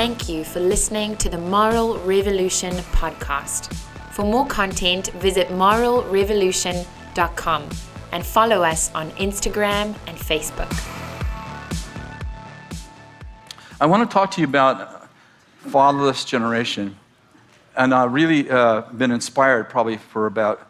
[0.00, 3.70] thank you for listening to the Moral Revolution podcast.
[4.12, 7.68] For more content, visit moralrevolution.com
[8.10, 10.72] and follow us on Instagram and Facebook.
[13.78, 15.06] I want to talk to you about
[15.66, 16.96] fatherless generation.
[17.76, 20.66] And I've really uh, been inspired probably for about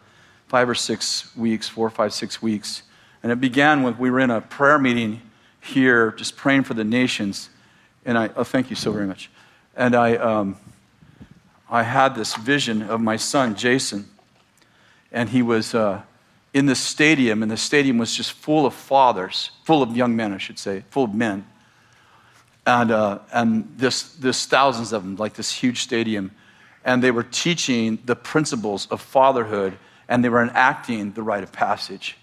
[0.49, 2.83] five or six weeks, four, five, six weeks.
[3.23, 5.23] And it began with we were in a prayer meeting
[5.61, 7.49] here, just praying for the nations.
[8.05, 9.31] And I, oh, thank you so very much.
[9.77, 10.57] And I, um,
[11.69, 14.09] I had this vision of my son, Jason.
[15.13, 16.03] And he was uh,
[16.55, 20.33] in the stadium, and the stadium was just full of fathers, full of young men,
[20.33, 21.45] I should say, full of men
[22.67, 26.31] and, uh, and this, this thousands of them, like this huge stadium.
[26.85, 29.77] And they were teaching the principles of fatherhood,
[30.09, 32.17] and they were enacting the rite of passage.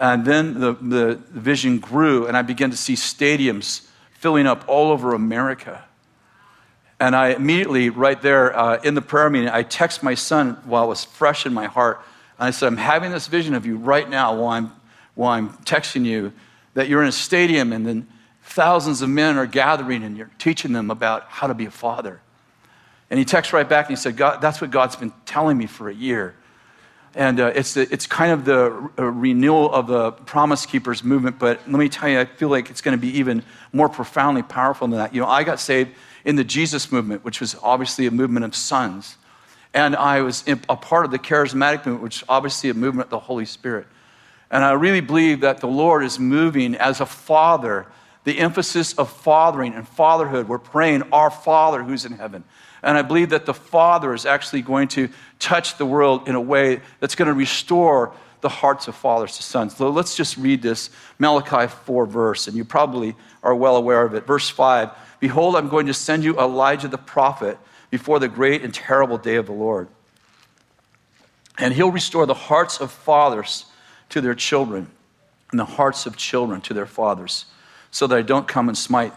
[0.00, 3.87] And then the, the vision grew, and I began to see stadiums
[4.18, 5.84] filling up all over America.
[7.00, 10.84] And I immediately, right there uh, in the prayer meeting, I text my son while
[10.84, 12.02] it was fresh in my heart.
[12.38, 14.72] And I said, I'm having this vision of you right now while I'm,
[15.14, 16.32] while I'm texting you
[16.74, 18.08] that you're in a stadium and then
[18.42, 22.20] thousands of men are gathering and you're teaching them about how to be a father.
[23.10, 25.66] And he texts right back and he said, God, That's what God's been telling me
[25.66, 26.34] for a year.
[27.18, 31.58] And uh, it's, it's kind of the uh, renewal of the Promise Keepers movement, but
[31.68, 34.86] let me tell you, I feel like it's going to be even more profoundly powerful
[34.86, 35.12] than that.
[35.12, 35.90] You know, I got saved
[36.24, 39.16] in the Jesus movement, which was obviously a movement of sons.
[39.74, 43.10] And I was a part of the charismatic movement, which is obviously a movement of
[43.10, 43.88] the Holy Spirit.
[44.48, 47.88] And I really believe that the Lord is moving as a father
[48.22, 50.48] the emphasis of fathering and fatherhood.
[50.48, 52.44] We're praying, Our Father who's in heaven.
[52.82, 56.40] And I believe that the Father is actually going to touch the world in a
[56.40, 59.76] way that's going to restore the hearts of fathers to sons.
[59.76, 64.14] So let's just read this Malachi 4 verse, and you probably are well aware of
[64.14, 64.26] it.
[64.26, 67.58] Verse 5 Behold, I'm going to send you Elijah the prophet
[67.90, 69.88] before the great and terrible day of the Lord.
[71.58, 73.64] And he'll restore the hearts of fathers
[74.10, 74.88] to their children,
[75.50, 77.46] and the hearts of children to their fathers
[77.90, 79.12] so that I don't come and smite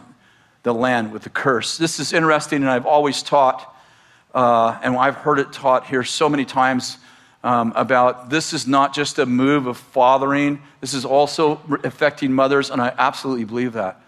[0.63, 1.77] the land with the curse.
[1.77, 3.75] This is interesting, and I've always taught,
[4.33, 6.97] uh, and I've heard it taught here so many times
[7.43, 12.69] um, about this is not just a move of fathering, this is also affecting mothers,
[12.69, 14.01] and I absolutely believe that.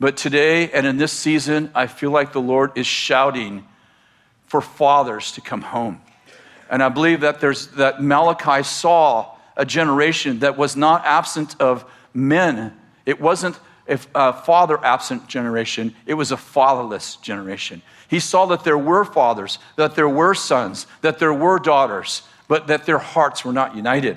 [0.00, 3.66] But today and in this season, I feel like the Lord is shouting
[4.46, 6.00] for fathers to come home.
[6.70, 11.84] And I believe that there's that Malachi saw a generation that was not absent of
[12.14, 12.78] men.
[13.04, 17.82] It wasn't a father absent generation, it was a fatherless generation.
[18.08, 22.66] He saw that there were fathers, that there were sons, that there were daughters, but
[22.66, 24.16] that their hearts were not united.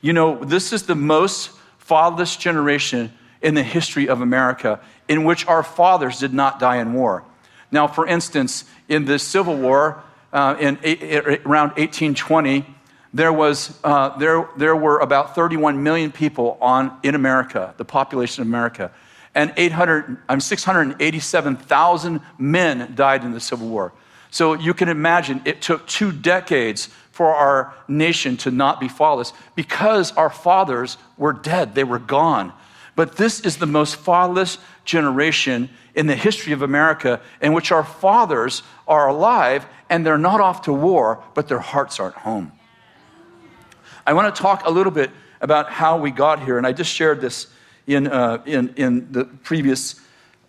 [0.00, 3.12] You know, this is the most fatherless generation
[3.42, 7.24] in the history of America in which our fathers did not die in war.
[7.70, 10.02] Now, for instance, in the Civil War
[10.32, 10.76] uh, in
[11.46, 12.66] around 1820,
[13.14, 18.42] there, was, uh, there, there were about 31 million people on, in America, the population
[18.42, 18.90] of America
[19.38, 23.92] and 800, I'm 687,000 men died in the Civil War.
[24.32, 29.32] So you can imagine it took two decades for our nation to not be fatherless
[29.54, 32.52] because our fathers were dead, they were gone.
[32.96, 37.84] But this is the most fatherless generation in the history of America in which our
[37.84, 42.50] fathers are alive and they're not off to war, but their hearts aren't home.
[44.04, 46.92] I want to talk a little bit about how we got here, and I just
[46.92, 47.46] shared this
[47.88, 50.00] in, uh, in, in the previous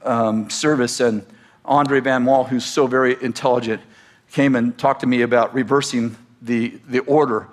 [0.04, 1.26] um, service, and
[1.66, 3.82] Andre Van Mol, who's so very intelligent,
[4.32, 7.48] came and talked to me about reversing the, the order.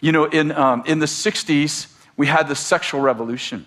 [0.00, 3.66] You know, in, um, in the 60s, we had the sexual revolution.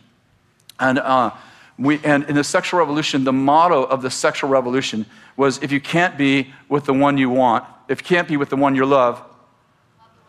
[0.80, 1.32] And, uh,
[1.78, 5.06] we, and in the sexual revolution, the motto of the sexual revolution
[5.36, 8.50] was if you can't be with the one you want, if you can't be with
[8.50, 9.22] the one you love,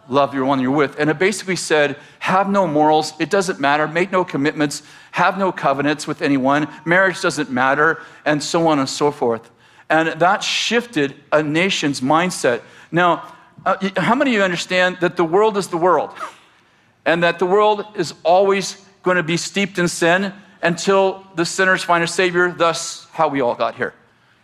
[0.09, 0.99] love your one you're with.
[0.99, 3.13] And it basically said, have no morals.
[3.19, 3.87] It doesn't matter.
[3.89, 4.83] Make no commitments.
[5.13, 6.69] Have no covenants with anyone.
[6.85, 9.51] Marriage doesn't matter, and so on and so forth.
[9.89, 12.63] And that shifted a nation's mindset.
[12.91, 13.33] Now,
[13.65, 16.11] uh, how many of you understand that the world is the world?
[17.09, 21.85] And that the world is always going to be steeped in sin until the sinners
[21.85, 23.95] find a Savior, thus, how we all got here.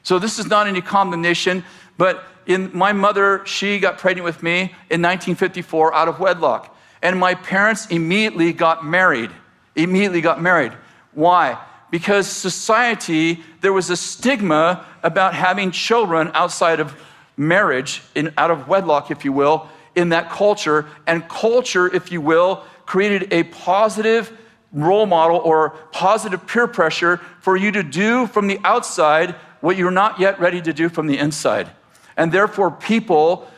[0.04, 1.64] So, this is not any condemnation,
[1.98, 4.60] but in my mother, she got pregnant with me
[4.90, 6.76] in 1954 out of wedlock.
[7.02, 9.30] And my parents immediately got married.
[9.74, 10.72] Immediately got married.
[11.12, 11.58] Why?
[11.90, 16.94] Because society, there was a stigma about having children outside of
[17.36, 20.86] marriage, in, out of wedlock, if you will, in that culture.
[21.06, 24.36] And culture, if you will, created a positive
[24.72, 29.90] role model or positive peer pressure for you to do from the outside what you're
[29.90, 31.70] not yet ready to do from the inside.
[32.16, 33.48] And therefore, people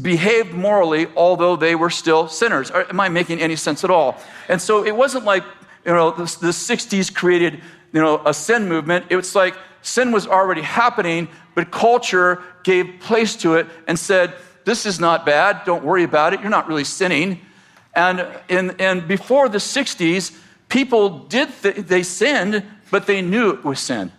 [0.00, 2.70] behaved morally, although they were still sinners.
[2.70, 4.20] Am I making any sense at all?
[4.48, 5.44] And so it wasn't like,
[5.84, 7.60] you know, the, the 60s created,
[7.92, 9.06] you know, a sin movement.
[9.10, 14.34] It was like sin was already happening, but culture gave place to it and said,
[14.64, 17.40] this is not bad, don't worry about it, you're not really sinning.
[17.94, 20.38] And, in, and before the 60s,
[20.68, 24.12] people did, th- they sinned, but they knew it was sin.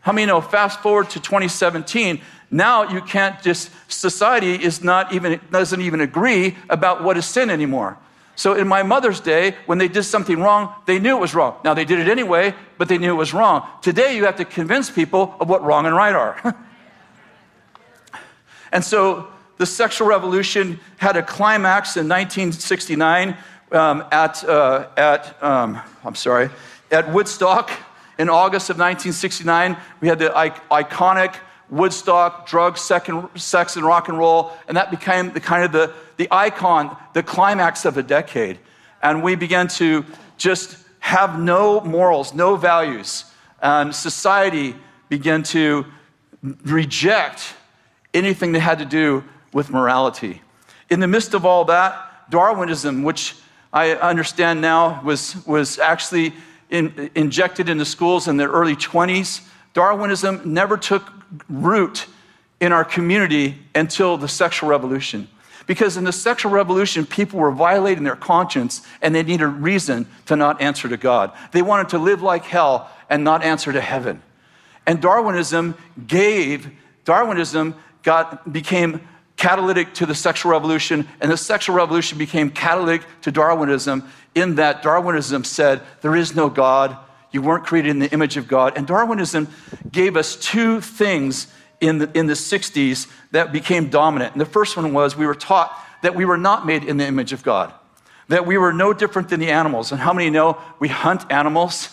[0.00, 2.20] How many know, fast forward to 2017,
[2.50, 7.50] now you can't just, society is not even, doesn't even agree about what is sin
[7.50, 7.98] anymore.
[8.36, 11.56] So in my mother's day, when they did something wrong, they knew it was wrong.
[11.64, 13.66] Now they did it anyway, but they knew it was wrong.
[13.80, 16.54] Today you have to convince people of what wrong and right are.
[18.72, 23.36] and so the sexual revolution had a climax in 1969
[23.72, 26.50] um, at, uh, at um, I'm sorry,
[26.90, 27.70] at Woodstock
[28.18, 29.76] in August of 1969.
[30.00, 30.28] We had the
[30.70, 31.36] iconic
[31.70, 36.28] Woodstock, drugs, sex, and rock and roll, and that became the kind of the, the
[36.30, 38.58] icon, the climax of a decade.
[39.02, 40.04] And we began to
[40.36, 43.24] just have no morals, no values.
[43.60, 44.74] And society
[45.08, 45.86] began to
[46.64, 47.54] reject
[48.14, 50.42] anything that had to do with morality.
[50.90, 53.34] In the midst of all that, Darwinism, which
[53.72, 56.34] I understand now was, was actually
[56.70, 59.46] in, injected into schools in the early 20s,
[59.76, 61.12] Darwinism never took
[61.50, 62.06] root
[62.60, 65.28] in our community until the sexual revolution.
[65.66, 70.06] Because in the sexual revolution, people were violating their conscience and they needed a reason
[70.24, 71.30] to not answer to God.
[71.52, 74.22] They wanted to live like hell and not answer to heaven.
[74.86, 75.74] And Darwinism
[76.06, 76.70] gave,
[77.04, 79.06] Darwinism got, became
[79.36, 84.82] catalytic to the sexual revolution, and the sexual revolution became catalytic to Darwinism in that
[84.82, 86.96] Darwinism said, There is no God,
[87.32, 88.76] you weren't created in the image of God.
[88.76, 89.48] And Darwinism
[89.90, 91.48] gave us two things
[91.80, 94.32] in the, in the 60s that became dominant.
[94.32, 97.06] And the first one was we were taught that we were not made in the
[97.06, 97.72] image of God,
[98.28, 99.92] that we were no different than the animals.
[99.92, 101.90] And how many know we hunt animals?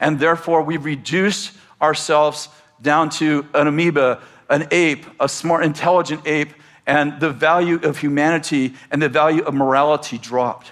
[0.00, 2.48] And therefore, we reduce ourselves
[2.82, 4.20] down to an amoeba,
[4.50, 6.52] an ape, a smart, intelligent ape,
[6.86, 10.70] and the value of humanity and the value of morality dropped.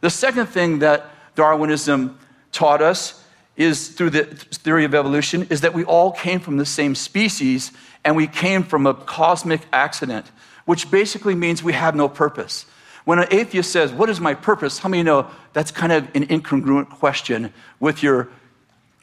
[0.00, 2.18] The second thing that Darwinism
[2.52, 3.19] taught us
[3.60, 7.72] is through the theory of evolution is that we all came from the same species
[8.04, 10.24] and we came from a cosmic accident,
[10.64, 12.64] which basically means we have no purpose.
[13.04, 14.78] When an atheist says, What is my purpose?
[14.78, 18.30] How many know that's kind of an incongruent question with your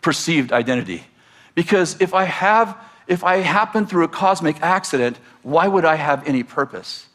[0.01, 1.03] perceived identity?
[1.53, 2.75] Because if I have,
[3.05, 7.05] if I happen through a cosmic accident, why would I have any purpose?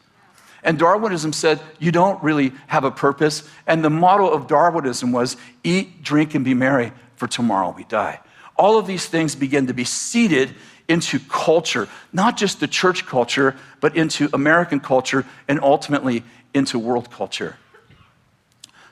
[0.63, 3.43] And Darwinism said, You don't really have a purpose.
[3.67, 5.35] And the motto of Darwinism was
[5.65, 8.19] eat, drink, and be merry for tomorrow we die.
[8.55, 10.55] All of these things begin to be seeded
[10.87, 16.23] into culture, not just the church culture, but into American culture and ultimately
[16.53, 17.57] into world culture.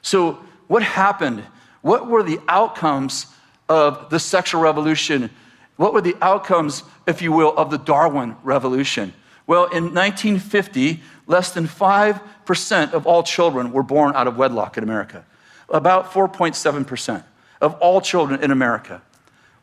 [0.02, 1.44] So, what happened?
[1.82, 3.28] What were the outcomes
[3.68, 5.30] of the sexual revolution?
[5.76, 9.14] What were the outcomes, if you will, of the Darwin Revolution?
[9.48, 14.84] Well, in 1950, less than 5% of all children were born out of wedlock in
[14.84, 15.26] America,
[15.70, 17.24] about 4.7%
[17.62, 19.02] of all children in America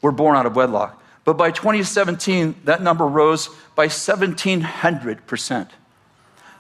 [0.01, 1.03] were born out of wedlock.
[1.25, 5.69] But by 2017, that number rose by 1,700%.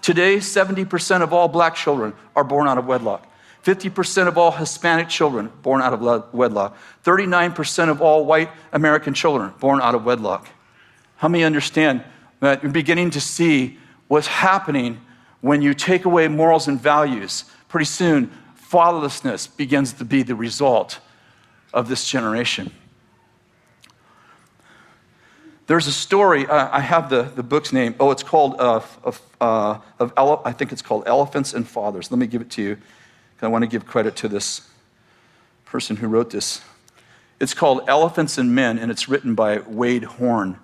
[0.02, 3.24] Today, 70% of all black children are born out of wedlock.
[3.64, 6.00] 50% of all Hispanic children born out of
[6.32, 6.76] wedlock.
[7.04, 10.48] 39% of all white American children born out of wedlock.
[11.16, 12.04] How many understand
[12.40, 15.00] that you're beginning to see what's happening
[15.40, 17.44] when you take away morals and values?
[17.68, 18.30] Pretty soon,
[18.70, 21.00] fatherlessness begins to be the result
[21.72, 22.72] of this generation.
[25.66, 27.94] There's a story, uh, I have the, the book's name.
[28.00, 32.10] Oh, it's called, uh, of, uh, of ele- I think it's called Elephants and Fathers.
[32.10, 32.78] Let me give it to you.
[33.42, 34.68] I want to give credit to this
[35.66, 36.62] person who wrote this.
[37.38, 40.58] It's called Elephants and Men, and it's written by Wade Horn.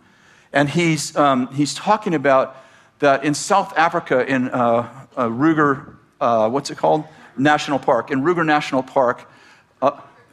[0.52, 2.56] And he's, um, he's talking about
[3.00, 7.04] that in South Africa, in uh, uh, Ruger, uh, what's it called?
[7.36, 8.10] National Park.
[8.10, 9.30] In Ruger National Park,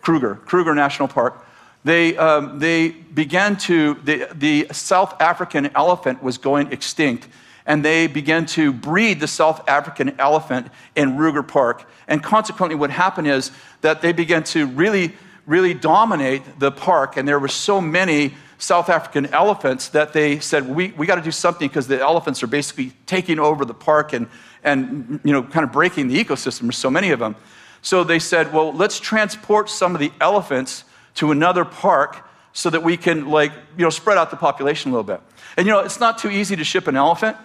[0.02, 1.46] Kruger, Kruger National Park,
[1.84, 7.28] they, um, they began to, the, the South African elephant was going extinct,
[7.66, 11.90] and they began to breed the South African elephant in Ruger Park.
[12.08, 15.14] And consequently, what happened is that they began to really,
[15.48, 20.70] really dominate the park, and there were so many South African elephants that they said,
[20.70, 24.14] we, we got to do something because the elephants are basically taking over the park
[24.14, 24.28] and,
[24.64, 26.62] and you know, kind of breaking the ecosystem.
[26.62, 27.36] There's so many of them.
[27.82, 30.84] So they said, well, let's transport some of the elephants
[31.16, 34.94] to another park so that we can like, you know, spread out the population a
[34.94, 35.22] little bit.
[35.58, 37.38] And you know, it's not too easy to ship an elephant.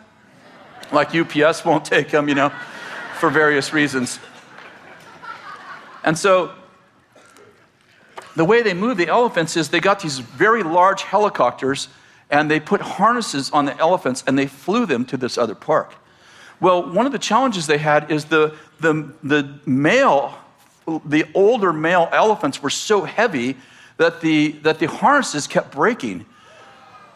[0.93, 2.50] Like UPS won't take them, you know,
[3.19, 4.21] for various reasons.
[6.05, 6.52] And so
[8.37, 11.88] the way they move the elephants is they got these very large helicopters
[12.31, 15.95] and they put harnesses on the elephants and they flew them to this other park.
[16.61, 20.35] Well, one of the challenges they had is the, the, the male,
[21.04, 23.56] the older male elephants were so heavy
[23.97, 26.26] that the, that the harnesses kept breaking.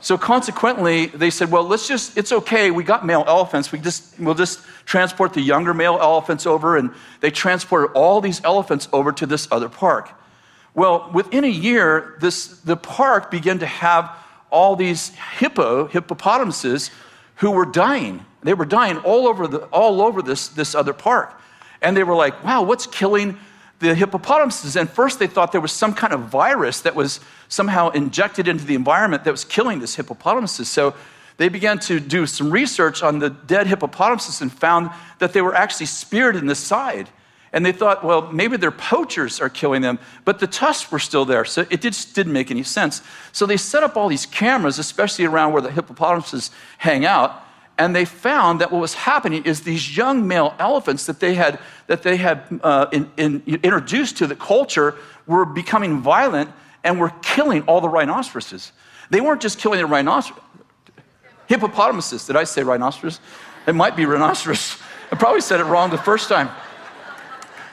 [0.02, 2.70] So consequently, they said, well, let's just, it's okay.
[2.70, 3.70] We got male elephants.
[3.70, 6.78] We just, we'll just transport the younger male elephants over.
[6.78, 6.90] And
[7.20, 10.10] they transported all these elephants over to this other park.
[10.74, 14.16] Well, within a year, this, the park began to have
[14.50, 16.90] all these hippo, hippopotamuses
[17.36, 18.24] who were dying.
[18.42, 21.38] They were dying all over, the, all over this, this other park.
[21.82, 23.38] And they were like, wow, what's killing
[23.78, 24.76] the hippopotamuses?
[24.76, 28.64] And first they thought there was some kind of virus that was somehow injected into
[28.64, 30.68] the environment that was killing this hippopotamuses.
[30.68, 30.94] So
[31.38, 35.54] they began to do some research on the dead hippopotamuses and found that they were
[35.54, 37.08] actually speared in the side.
[37.52, 41.24] And they thought, well, maybe their poachers are killing them, but the tusks were still
[41.24, 41.44] there.
[41.44, 43.02] So it just didn't make any sense.
[43.32, 47.42] So they set up all these cameras, especially around where the hippopotamuses hang out.
[47.80, 51.58] And they found that what was happening is these young male elephants that they had,
[51.86, 54.96] that they had uh, in, in, introduced to the culture
[55.26, 56.50] were becoming violent
[56.84, 58.72] and were killing all the rhinoceroses.
[59.08, 60.38] They weren't just killing the rhinoceros,
[61.46, 62.26] hippopotamuses.
[62.26, 63.18] Did I say rhinoceros?
[63.66, 64.76] It might be rhinoceros.
[65.10, 66.50] I probably said it wrong the first time.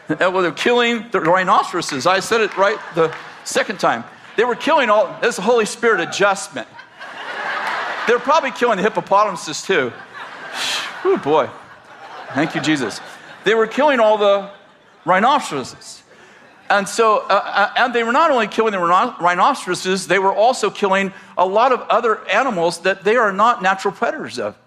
[0.07, 2.07] well, they're killing the rhinoceroses.
[2.07, 4.05] I said it right the second time.
[4.37, 6.69] They were killing all, that's a Holy Spirit adjustment.
[8.07, 9.91] They're probably killing the hippopotamuses too.
[11.03, 11.49] Oh boy.
[12.33, 13.01] Thank you, Jesus.
[13.43, 14.49] They were killing all the
[15.05, 16.03] rhinoceroses.
[16.69, 20.69] And so, uh, uh and they were not only killing the rhinoceroses, they were also
[20.69, 24.57] killing a lot of other animals that they are not natural predators of.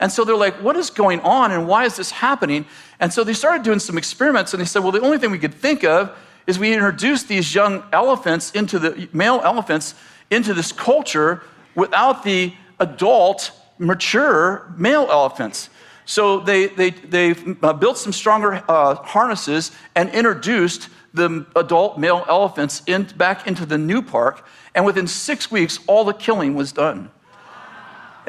[0.00, 2.66] And so they're like, what is going on and why is this happening?
[3.00, 5.38] And so they started doing some experiments and they said, well, the only thing we
[5.38, 6.16] could think of
[6.46, 9.94] is we introduced these young elephants into the male elephants
[10.30, 11.42] into this culture
[11.74, 15.70] without the adult, mature male elephants.
[16.04, 22.24] So they, they, they uh, built some stronger uh, harnesses and introduced the adult male
[22.28, 24.46] elephants in, back into the new park.
[24.74, 27.10] And within six weeks, all the killing was done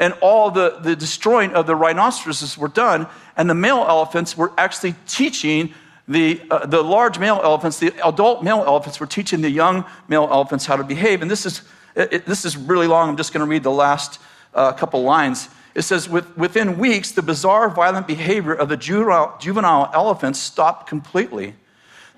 [0.00, 4.50] and all the, the destroying of the rhinoceroses were done, and the male elephants were
[4.56, 5.72] actually teaching
[6.08, 10.26] the, uh, the large male elephants, the adult male elephants were teaching the young male
[10.28, 11.22] elephants how to behave.
[11.22, 11.62] And this is,
[11.94, 13.10] it, this is really long.
[13.10, 14.18] I'm just going to read the last
[14.54, 15.48] uh, couple lines.
[15.74, 21.54] It says, within weeks, the bizarre, violent behavior of the juvenile, juvenile elephants stopped completely.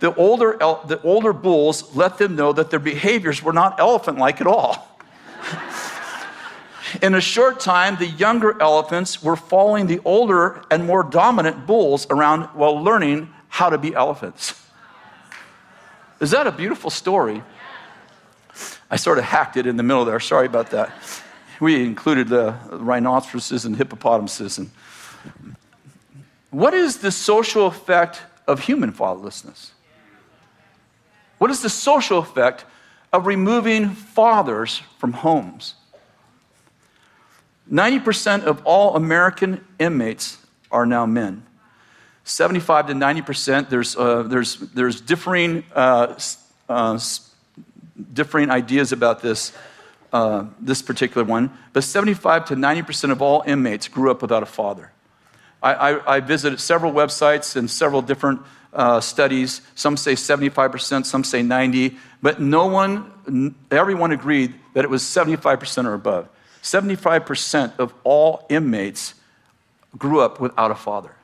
[0.01, 4.41] The older, the older bulls let them know that their behaviors were not elephant like
[4.41, 4.99] at all.
[7.03, 12.07] In a short time, the younger elephants were following the older and more dominant bulls
[12.11, 14.61] around while learning how to be elephants.
[16.21, 17.43] Is that a beautiful story?
[18.91, 20.21] I sort of hacked it in the middle there.
[20.21, 20.93] Sorry about that.
[21.63, 24.59] We included the rhinoceroses and hippopotamuses.
[24.59, 24.73] And
[26.51, 29.71] what is the social effect of human fatherlessness?
[31.39, 32.65] What is the social effect
[33.13, 35.75] of removing fathers from homes?
[37.71, 40.39] 90% of all American inmates
[40.73, 41.47] are now men.
[42.25, 46.19] 75 to 90%, there's, uh, there's, there's differing, uh,
[46.69, 46.99] uh,
[48.13, 49.53] differing ideas about this,
[50.13, 54.47] uh, this particular one, but 75 to 90% of all inmates grew up without a
[54.47, 54.93] father.
[55.63, 58.41] I, I, I visited several websites and several different
[58.73, 59.63] uh, studies.
[59.75, 65.87] Some say 75%, some say 90, but no one, everyone agreed that it was 75%
[65.87, 66.29] or above.
[66.63, 69.15] 75% of all inmates
[69.99, 71.15] grew up without a father.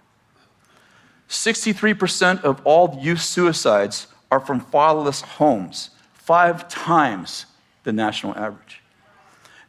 [1.28, 7.46] 63% of all youth suicides are from fatherless homes, five times
[7.84, 8.77] the national average.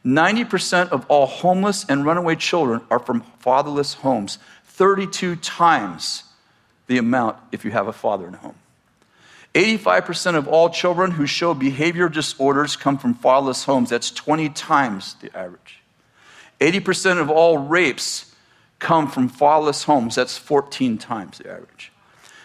[0.05, 6.23] 90% of all homeless and runaway children are from fatherless homes, 32 times
[6.87, 8.55] the amount if you have a father in a home.
[9.53, 13.89] 85% of all children who show behavior disorders come from fatherless homes.
[13.89, 15.81] That's 20 times the average.
[16.59, 18.33] 80% of all rapes
[18.77, 20.15] come from fatherless homes.
[20.15, 21.91] That's 14 times the average.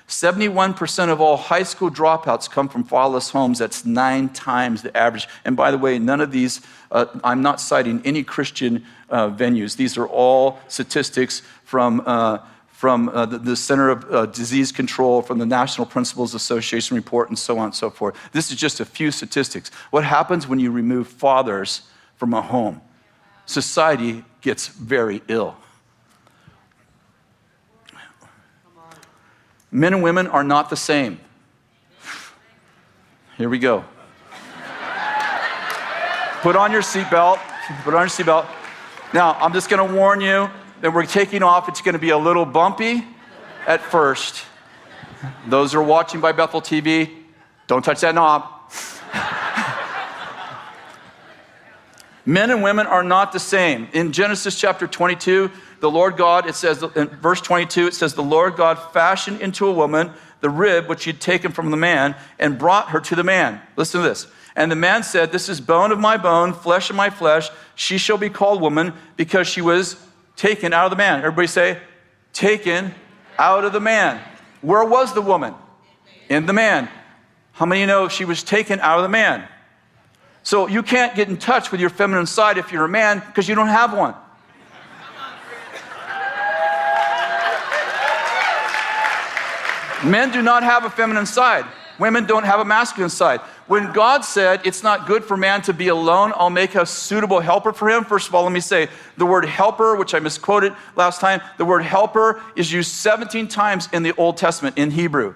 [0.09, 3.59] 71% of all high school dropouts come from fatherless homes.
[3.59, 5.29] That's nine times the average.
[5.45, 9.77] And by the way, none of these, uh, I'm not citing any Christian uh, venues.
[9.77, 15.23] These are all statistics from, uh, from uh, the, the, Center of uh, Disease Control,
[15.23, 18.15] from the National Principals Association report, and so on and so forth.
[18.33, 19.71] This is just a few statistics.
[19.91, 21.83] What happens when you remove fathers
[22.17, 22.83] from a home?
[23.47, 25.57] Society gets very ill.
[29.75, 31.19] Men and women are not the same.
[33.37, 33.85] Here we go.
[36.43, 37.41] Put on your seatbelt.
[37.83, 38.47] Put on your seatbelt.
[39.13, 40.49] Now, I'm just going to warn you
[40.81, 41.69] that we're taking off.
[41.69, 43.05] It's going to be a little bumpy
[43.67, 44.45] at first.
[45.49, 47.11] Those who are watching by Bethel TV,
[47.67, 48.49] don't touch that knob.
[52.25, 53.89] Men and women are not the same.
[53.93, 55.51] In Genesis chapter 22,
[55.85, 59.67] the Lord God, it says in verse 22, it says, The Lord God fashioned into
[59.67, 63.23] a woman the rib which he'd taken from the man and brought her to the
[63.23, 63.61] man.
[63.77, 64.27] Listen to this.
[64.57, 67.51] And the man said, This is bone of my bone, flesh of my flesh.
[67.75, 70.03] She shall be called woman because she was
[70.37, 71.19] taken out of the man.
[71.19, 71.79] Everybody say,
[72.33, 72.95] Taken
[73.39, 74.23] out of the man.
[74.63, 75.53] Where was the woman?
[76.31, 76.89] In the man.
[77.53, 79.47] How many you know she was taken out of the man?
[80.45, 83.51] So you can't get in touch with your feminine side if you're a man because
[83.51, 84.15] you don't have one.
[90.05, 91.65] Men do not have a feminine side.
[91.99, 93.41] Women don't have a masculine side.
[93.67, 97.41] When God said it's not good for man to be alone, I'll make a suitable
[97.41, 98.05] helper for him.
[98.05, 101.65] First of all, let me say the word helper, which I misquoted last time, the
[101.65, 105.35] word helper is used 17 times in the Old Testament in Hebrew.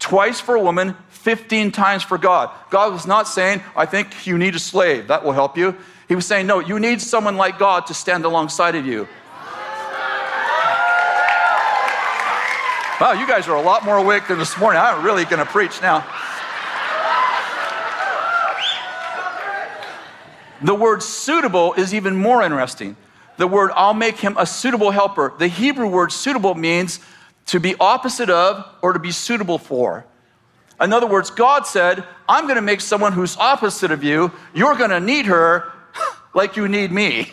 [0.00, 2.50] Twice for a woman, 15 times for God.
[2.70, 5.76] God was not saying, I think you need a slave, that will help you.
[6.08, 9.06] He was saying, No, you need someone like God to stand alongside of you.
[13.00, 14.78] Wow, you guys are a lot more awake than this morning.
[14.78, 16.06] I'm really going to preach now.
[20.60, 22.96] The word suitable is even more interesting.
[23.38, 25.32] The word, I'll make him a suitable helper.
[25.38, 27.00] The Hebrew word suitable means
[27.46, 30.04] to be opposite of or to be suitable for.
[30.78, 34.30] In other words, God said, I'm going to make someone who's opposite of you.
[34.52, 35.72] You're going to need her
[36.34, 37.32] like you need me.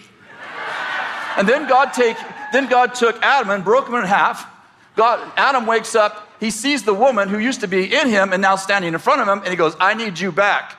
[1.36, 2.16] And then God take,
[2.54, 4.54] then God took Adam and broke him in half
[4.98, 8.42] God, Adam wakes up, he sees the woman who used to be in him and
[8.42, 10.76] now standing in front of him, and he goes, I need you back.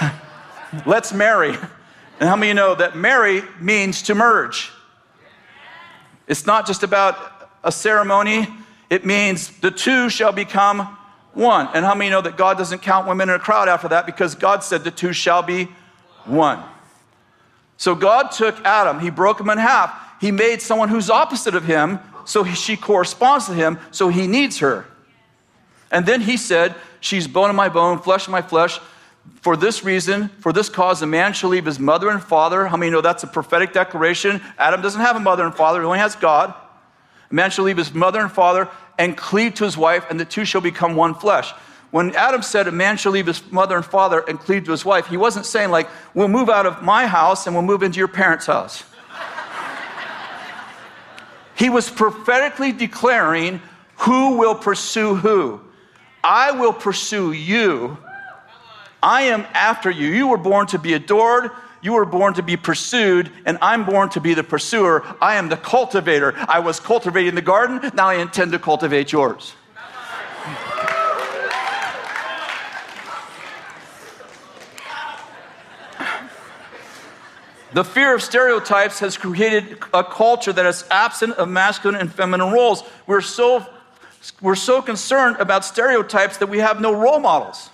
[0.86, 1.56] Let's marry.
[2.20, 4.70] And how many you know that marry means to merge?
[6.28, 8.46] It's not just about a ceremony,
[8.90, 10.98] it means the two shall become
[11.32, 11.68] one.
[11.74, 14.34] And how many know that God doesn't count women in a crowd after that because
[14.34, 15.68] God said the two shall be
[16.26, 16.62] one?
[17.78, 19.98] So God took Adam, he broke him in half.
[20.20, 24.58] He made someone who's opposite of him so she corresponds to him, so he needs
[24.58, 24.86] her.
[25.90, 28.80] And then he said, She's bone of my bone, flesh of my flesh.
[29.42, 32.66] For this reason, for this cause, a man shall leave his mother and father.
[32.66, 34.40] How many know that's a prophetic declaration?
[34.58, 36.54] Adam doesn't have a mother and father, he only has God.
[37.30, 40.24] A man shall leave his mother and father and cleave to his wife, and the
[40.24, 41.52] two shall become one flesh.
[41.90, 44.84] When Adam said a man shall leave his mother and father and cleave to his
[44.84, 47.98] wife, he wasn't saying, like, we'll move out of my house and we'll move into
[47.98, 48.82] your parents' house.
[51.56, 53.60] He was prophetically declaring
[53.98, 55.60] who will pursue who.
[56.22, 57.98] I will pursue you.
[59.02, 60.08] I am after you.
[60.08, 61.50] You were born to be adored.
[61.82, 65.04] You were born to be pursued, and I'm born to be the pursuer.
[65.20, 66.34] I am the cultivator.
[66.48, 67.90] I was cultivating the garden.
[67.94, 69.54] Now I intend to cultivate yours.
[77.74, 82.52] The fear of stereotypes has created a culture that is absent of masculine and feminine
[82.52, 82.84] roles.
[83.08, 83.66] We're so,
[84.40, 87.70] we're so concerned about stereotypes that we have no role models.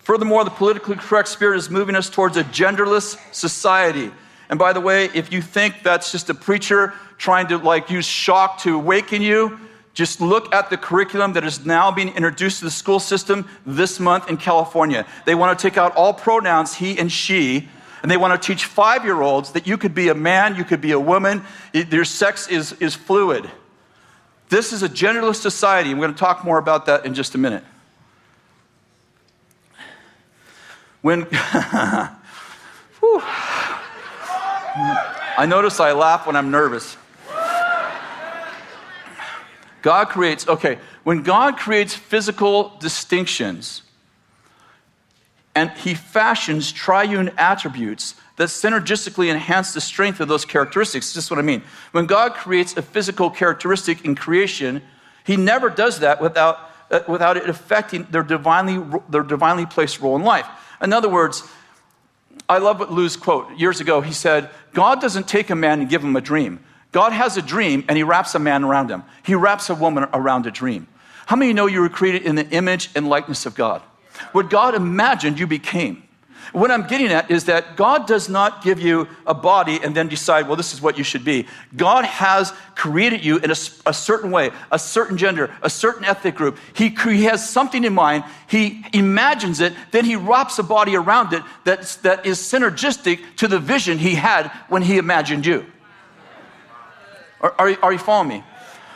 [0.00, 4.10] Furthermore, the politically correct spirit is moving us towards a genderless society.
[4.50, 8.06] And by the way, if you think that's just a preacher trying to like use
[8.06, 9.56] shock to awaken you,
[9.94, 14.00] just look at the curriculum that is now being introduced to the school system this
[14.00, 15.06] month in California.
[15.26, 17.68] They want to take out all pronouns, he and she,
[18.02, 20.64] and they want to teach five year olds that you could be a man, you
[20.64, 23.50] could be a woman, your sex is, is fluid.
[24.48, 25.90] This is a genderless society.
[25.90, 27.64] I'm going to talk more about that in just a minute.
[31.00, 32.16] When I
[35.46, 36.96] notice I laugh when I'm nervous.
[39.80, 43.82] God creates, okay, when God creates physical distinctions,
[45.54, 51.12] and he fashions triune attributes that synergistically enhance the strength of those characteristics.
[51.12, 51.62] This is what I mean.
[51.92, 54.82] When God creates a physical characteristic in creation,
[55.24, 60.16] he never does that without, uh, without it affecting their divinely, their divinely placed role
[60.16, 60.46] in life.
[60.80, 61.42] In other words,
[62.48, 64.00] I love what Lou's quote years ago.
[64.00, 66.64] He said, God doesn't take a man and give him a dream.
[66.90, 69.04] God has a dream and he wraps a man around him.
[69.22, 70.88] He wraps a woman around a dream.
[71.26, 73.82] How many know you were created in the image and likeness of God?
[74.32, 76.02] What God imagined you became.
[76.52, 80.08] What I'm getting at is that God does not give you a body and then
[80.08, 81.46] decide, well, this is what you should be.
[81.74, 83.56] God has created you in a,
[83.86, 86.58] a certain way, a certain gender, a certain ethnic group.
[86.74, 88.24] He, he, has something in mind.
[88.48, 93.48] He imagines it, then he wraps a body around it that's, that is synergistic to
[93.48, 95.64] the vision he had when he imagined you.
[97.40, 98.44] Are, are, are you following me?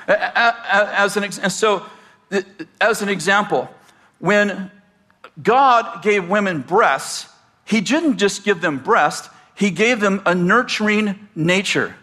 [0.09, 1.87] As an, so,
[2.81, 3.69] as an example,
[4.19, 4.71] when
[5.43, 7.29] God gave women breasts,
[7.65, 11.97] he didn't just give them breasts, he gave them a nurturing nature.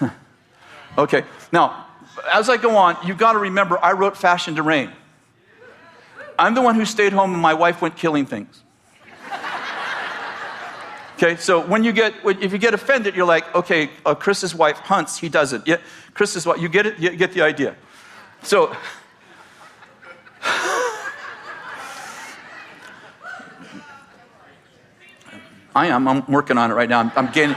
[0.98, 1.86] okay, now,
[2.32, 4.90] as I go on, you've got to remember I wrote Fashioned to Reign.
[6.38, 8.62] I'm the one who stayed home and my wife went killing things.
[11.20, 14.76] Okay, so when you get, if you get offended, you're like, okay, uh, Kris's wife
[14.76, 15.66] hunts, he doesn't.
[15.66, 15.78] Yeah,
[16.14, 16.96] Kris's wife, you get it?
[16.96, 17.74] You get the idea.
[18.44, 18.72] So,
[25.74, 26.08] I am.
[26.08, 27.00] I'm working on it right now.
[27.00, 27.56] I'm, I'm getting.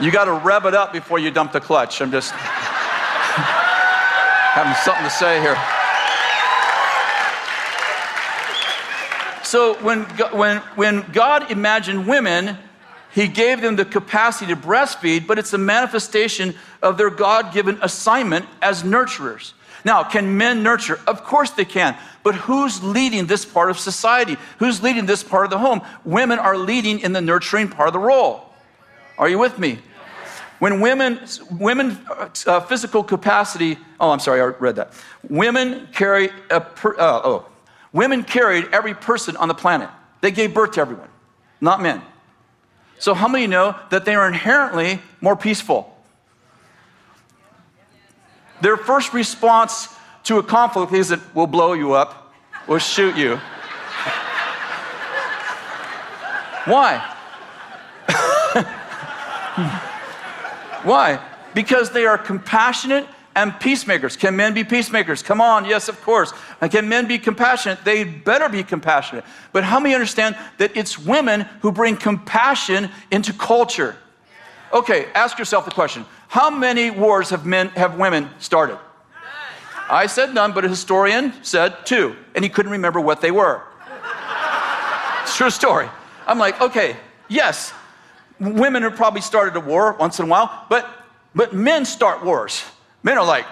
[0.00, 2.00] you got to rev it up before you dump the clutch.
[2.00, 2.32] I'm just
[4.52, 5.56] having something to say here.
[9.46, 12.58] So when, when, when God imagined women,
[13.12, 17.78] he gave them the capacity to breastfeed, but it's a manifestation of their God given
[17.80, 19.52] assignment as nurturers.
[19.86, 20.98] Now, can men nurture?
[21.06, 21.96] Of course they can.
[22.24, 24.36] But who's leading this part of society?
[24.58, 25.80] Who's leading this part of the home?
[26.04, 28.52] Women are leading in the nurturing part of the role.
[29.16, 29.78] Are you with me?
[30.58, 31.20] When women,
[31.52, 32.00] women
[32.48, 34.92] uh, physical capacity, oh, I'm sorry, I read that.
[35.28, 37.46] Women carry a, per, uh, oh,
[37.92, 39.88] women carried every person on the planet.
[40.20, 41.10] They gave birth to everyone,
[41.60, 42.02] not men.
[42.98, 45.95] So, how many know that they are inherently more peaceful?
[48.60, 49.88] Their first response
[50.24, 52.32] to a conflict is that we'll blow you up,
[52.66, 53.36] we'll shoot you.
[56.64, 56.98] Why?
[60.82, 61.20] Why?
[61.54, 64.16] Because they are compassionate and peacemakers.
[64.16, 65.22] Can men be peacemakers?
[65.22, 66.32] Come on, yes, of course.
[66.60, 67.84] And can men be compassionate?
[67.84, 69.24] They better be compassionate.
[69.52, 73.94] But how many understand that it's women who bring compassion into culture?
[74.72, 78.78] Okay, ask yourself the question how many wars have men have women started?
[79.88, 83.62] I said none, but a historian said two, and he couldn't remember what they were.
[85.26, 85.88] True story.
[86.26, 86.96] I'm like, okay,
[87.28, 87.72] yes,
[88.40, 90.88] women have probably started a war once in a while, but
[91.34, 92.64] but men start wars.
[93.02, 93.46] Men are like,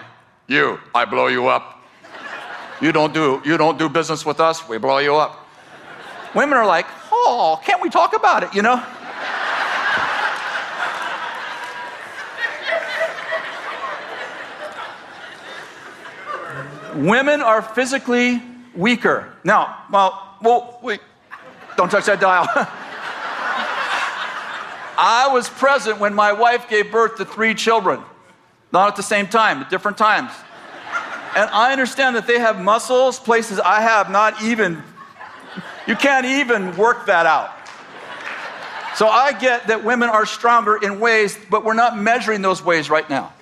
[0.47, 1.83] you, I blow you up.
[2.81, 5.47] You don't do you don't do business with us, we blow you up.
[6.33, 8.83] Women are like, oh, can't we talk about it, you know?
[16.95, 18.41] Women are physically
[18.73, 19.33] weaker.
[19.43, 21.01] Now, well, well, wait,
[21.77, 22.47] don't touch that dial.
[24.97, 28.01] I was present when my wife gave birth to three children,
[28.71, 30.31] not at the same time, at different times.
[31.35, 34.81] And I understand that they have muscles, places I have not even,
[35.85, 37.51] you can't even work that out.
[38.95, 42.89] So I get that women are stronger in ways, but we're not measuring those ways
[42.89, 43.33] right now.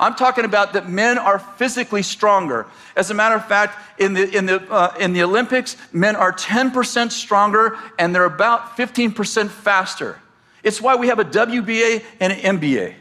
[0.00, 2.66] I'm talking about that men are physically stronger.
[2.96, 6.32] As a matter of fact, in the, in the, uh, in the Olympics, men are
[6.32, 10.18] 10% stronger and they're about 15% faster.
[10.62, 12.94] It's why we have a WNBA and an NBA.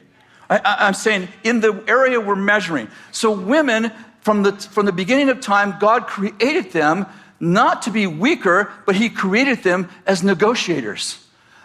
[0.49, 2.89] I, am saying in the area we're measuring.
[3.11, 7.05] So, women, from the, from the beginning of time, God created them
[7.39, 11.23] not to be weaker, but He created them as negotiators.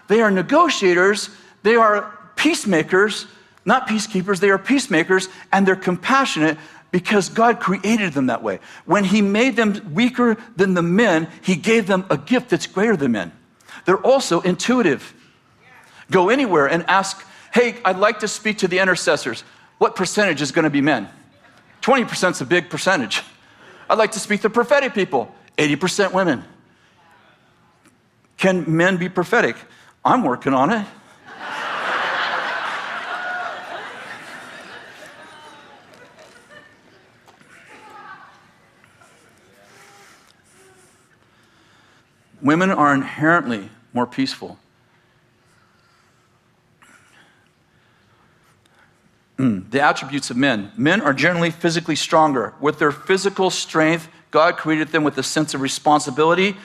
[0.08, 1.30] They are negotiators,
[1.62, 3.26] they are peacemakers,
[3.64, 6.58] not peacekeepers, they are peacemakers, and they're compassionate
[6.90, 8.60] because God created them that way.
[8.84, 12.96] When He made them weaker than the men, He gave them a gift that's greater
[12.96, 13.32] than men.
[13.84, 15.14] They're also intuitive.
[16.10, 19.42] Go anywhere and ask, hey, I'd like to speak to the intercessors.
[19.78, 21.08] What percentage is going to be men?
[21.82, 23.22] 20% is a big percentage.
[23.88, 25.34] I'd like to speak to prophetic people.
[25.58, 26.44] 80% women.
[28.36, 29.56] Can men be prophetic?
[30.04, 30.86] I'm working on it.
[42.44, 44.58] Women are inherently more peaceful.
[49.38, 50.70] Mm, the attributes of men.
[50.76, 52.54] Men are generally physically stronger.
[52.60, 56.56] With their physical strength, God created them with a sense of responsibility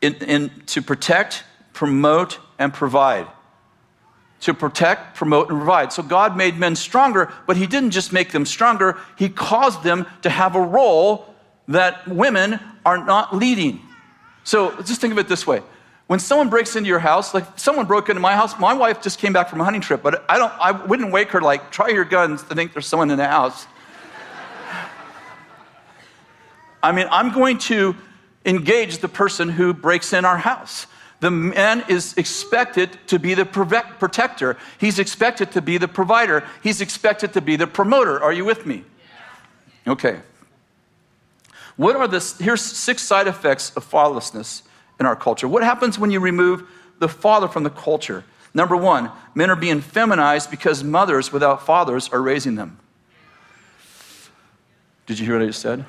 [0.00, 3.28] in, in, to protect, promote, and provide.
[4.40, 5.92] to protect, promote, and provide.
[5.92, 10.04] So God made men stronger, but He didn't just make them stronger, He caused them
[10.22, 11.32] to have a role
[11.68, 13.80] that women are not leading.
[14.44, 15.62] So just think of it this way.
[16.08, 19.18] When someone breaks into your house, like someone broke into my house, my wife just
[19.18, 21.88] came back from a hunting trip, but I don't I wouldn't wake her like, try
[21.88, 23.66] your guns to think there's someone in the house.
[26.82, 27.94] I mean, I'm going to
[28.44, 30.86] engage the person who breaks in our house.
[31.20, 34.58] The man is expected to be the protector.
[34.78, 36.42] He's expected to be the provider.
[36.64, 38.20] He's expected to be the promoter.
[38.20, 38.84] Are you with me?
[39.86, 40.20] Okay.
[41.76, 44.62] What are the, here's six side effects of fatherlessness
[45.02, 45.48] in our culture.
[45.48, 46.68] What happens when you remove
[47.00, 48.24] the father from the culture?
[48.54, 52.78] Number one, men are being feminized because mothers without fathers are raising them.
[55.06, 55.84] Did you hear what I just said?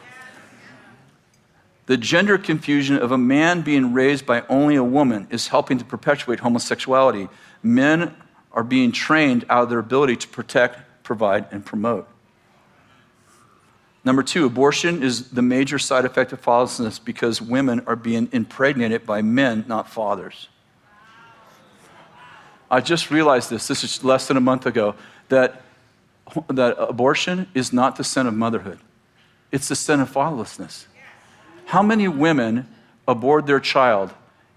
[1.86, 5.86] The gender confusion of a man being raised by only a woman is helping to
[5.86, 7.28] perpetuate homosexuality.
[7.62, 8.16] Men
[8.52, 12.08] are being trained out of their ability to protect, provide, and promote.
[14.06, 19.06] Number two, abortion is the major side effect of fatherlessness because women are being impregnated
[19.06, 20.50] by men, not fathers.
[22.70, 24.96] I just realized this, this is less than a month ago,
[25.30, 25.62] that,
[26.50, 28.80] that abortion is not the sin of motherhood,
[29.52, 30.88] it's the sin of fatherlessness.
[31.66, 32.68] How many women
[33.08, 34.14] abort their child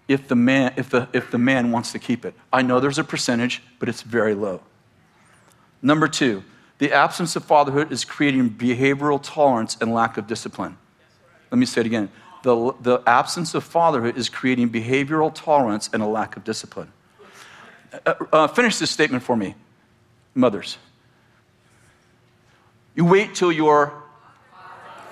[0.09, 2.35] if the man, if the, if the man wants to keep it?
[2.53, 4.61] I know there's a percentage, but it's very low.
[5.83, 6.43] Number two,
[6.79, 10.77] the absence of fatherhood is creating behavioral tolerance and lack of discipline.
[11.51, 12.11] Let me say it again.
[12.43, 16.93] The, the absence of fatherhood is creating behavioral tolerance and a lack of discipline.
[18.05, 19.55] Uh, uh, finish this statement for me,
[20.35, 20.79] mothers.
[22.95, 23.93] You wait till your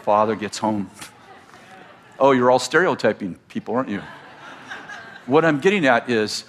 [0.03, 0.91] father gets home.
[2.19, 4.03] Oh, you're all stereotyping people, aren't you?
[5.27, 6.45] what I'm getting at is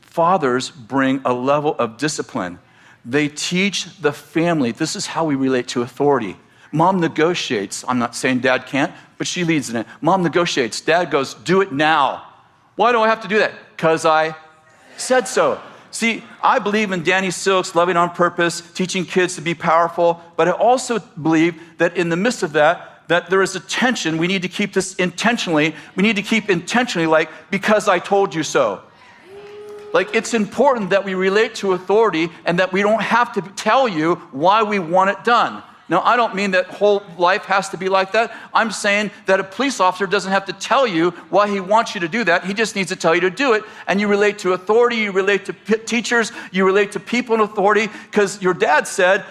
[0.00, 2.58] fathers bring a level of discipline.
[3.04, 6.36] They teach the family this is how we relate to authority.
[6.72, 7.84] Mom negotiates.
[7.88, 9.86] I'm not saying dad can't, but she leads in it.
[10.00, 10.80] Mom negotiates.
[10.80, 12.26] Dad goes, Do it now.
[12.76, 13.52] Why do I have to do that?
[13.76, 14.34] Because I
[14.96, 15.60] said so.
[15.90, 20.46] See, I believe in Danny Silk's loving on purpose, teaching kids to be powerful, but
[20.46, 24.18] I also believe that in the midst of that, that there is a tension.
[24.18, 25.74] We need to keep this intentionally.
[25.96, 28.82] We need to keep intentionally, like, because I told you so.
[29.92, 33.88] Like, it's important that we relate to authority and that we don't have to tell
[33.88, 35.62] you why we want it done.
[35.88, 38.32] Now, I don't mean that whole life has to be like that.
[38.54, 42.00] I'm saying that a police officer doesn't have to tell you why he wants you
[42.02, 42.44] to do that.
[42.44, 43.64] He just needs to tell you to do it.
[43.88, 47.88] And you relate to authority, you relate to teachers, you relate to people in authority,
[48.08, 49.24] because your dad said,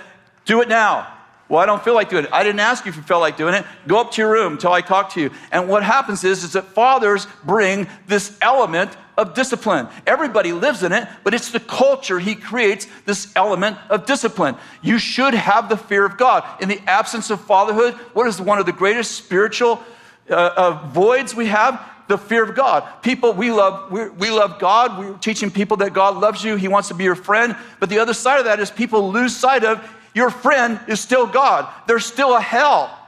[0.43, 1.07] do it now.
[1.47, 2.33] Well, I don't feel like doing it.
[2.33, 3.65] I didn't ask you if you felt like doing it.
[3.87, 5.31] Go up to your room until I talk to you.
[5.53, 9.89] And what happens is, is that fathers bring this element of discipline.
[10.07, 14.55] Everybody lives in it, but it's the culture he creates this element of discipline.
[14.81, 16.45] You should have the fear of God.
[16.61, 19.83] In the absence of fatherhood, what is one of the greatest spiritual
[20.29, 21.85] uh, uh, voids we have?
[22.07, 23.03] The fear of God.
[23.03, 24.97] People, we love, we, we love God.
[24.97, 26.55] We're teaching people that God loves you.
[26.55, 27.55] He wants to be your friend.
[27.79, 31.27] But the other side of that is people lose sight of your friend is still
[31.27, 31.67] God.
[31.87, 32.98] There's still a hell.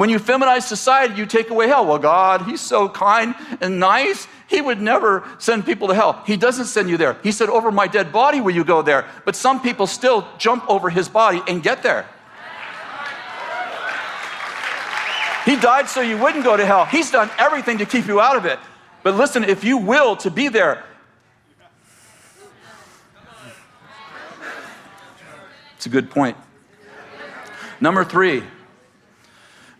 [0.00, 1.84] When you feminize society, you take away hell.
[1.84, 4.26] Well, God, He's so kind and nice.
[4.46, 6.22] He would never send people to hell.
[6.26, 7.18] He doesn't send you there.
[7.22, 9.04] He said, Over my dead body will you go there.
[9.26, 12.06] But some people still jump over His body and get there.
[15.44, 16.86] He died so you wouldn't go to hell.
[16.86, 18.58] He's done everything to keep you out of it.
[19.02, 20.82] But listen, if you will to be there,
[25.76, 26.38] It's a good point.
[27.82, 28.44] Number three,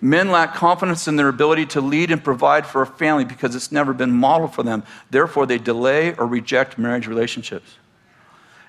[0.00, 3.70] men lack confidence in their ability to lead and provide for a family because it's
[3.70, 4.82] never been modeled for them.
[5.10, 7.76] Therefore, they delay or reject marriage relationships.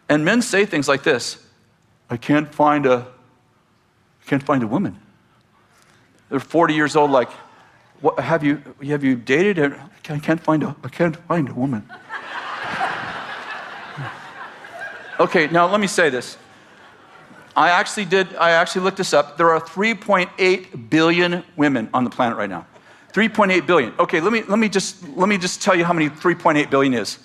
[0.09, 1.43] And men say things like this
[2.09, 3.07] I can't find a,
[4.25, 4.99] I can't find a woman.
[6.29, 7.29] They're 40 years old, like,
[8.01, 9.73] what, have, you, have you dated?
[10.09, 11.89] I can't find a, I can't find a woman.
[15.19, 16.37] okay, now let me say this.
[17.55, 19.37] I actually did, I actually looked this up.
[19.37, 22.65] There are 3.8 billion women on the planet right now.
[23.13, 23.93] 3.8 billion.
[23.99, 26.93] Okay, let me, let, me just, let me just tell you how many 3.8 billion
[26.93, 27.19] is.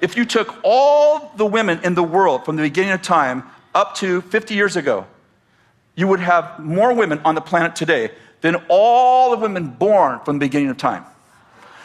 [0.00, 3.42] If you took all the women in the world from the beginning of time
[3.74, 5.06] up to 50 years ago,
[5.96, 10.38] you would have more women on the planet today than all the women born from
[10.38, 11.04] the beginning of time.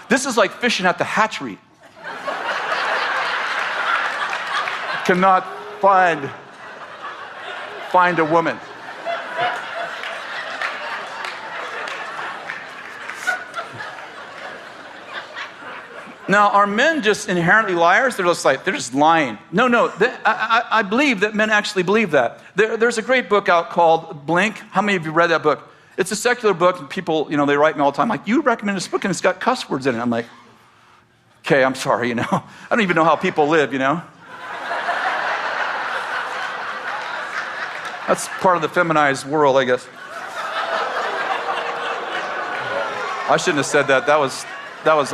[0.10, 1.58] This is like fishing at the hatchery.
[5.06, 5.48] Cannot
[5.80, 6.30] find
[7.92, 8.58] find a woman.
[16.32, 18.16] Now, are men just inherently liars?
[18.16, 19.38] They're just like, they're just lying.
[19.52, 22.40] No, no, they, I, I, I, believe that men actually believe that.
[22.56, 24.58] There, there's a great book out called Blink.
[24.58, 25.68] How many of you read that book?
[25.98, 28.28] It's a secular book, and people, you know, they write me all the time, like,
[28.30, 30.00] you recommend this book, and it's got cuss words in it.
[30.00, 30.26] I'm like,
[31.46, 32.24] okay, I'm sorry, you know.
[32.32, 34.02] I don't even know how people live, you know.
[38.08, 39.88] That's part of the feminized world, I guess.
[43.30, 44.08] I shouldn't have said that.
[44.08, 44.46] That was,
[44.84, 45.14] that was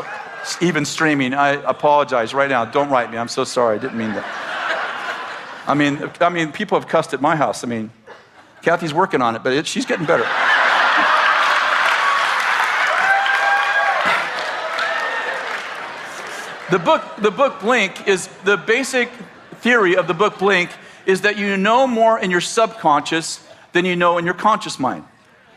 [0.62, 1.34] even streaming.
[1.34, 2.66] I apologize right now.
[2.66, 3.18] Don't write me.
[3.18, 3.78] I'm so sorry.
[3.78, 5.64] I didn't mean that.
[5.68, 7.64] I mean, I mean, people have cussed at my house.
[7.64, 7.92] I mean,
[8.62, 10.24] Kathy's working on it, but it, she's getting better.
[16.72, 19.10] the book, the book Blink is the basic
[19.60, 20.72] theory of the book Blink
[21.08, 25.06] is that you know more in your subconscious than you know in your conscious mind.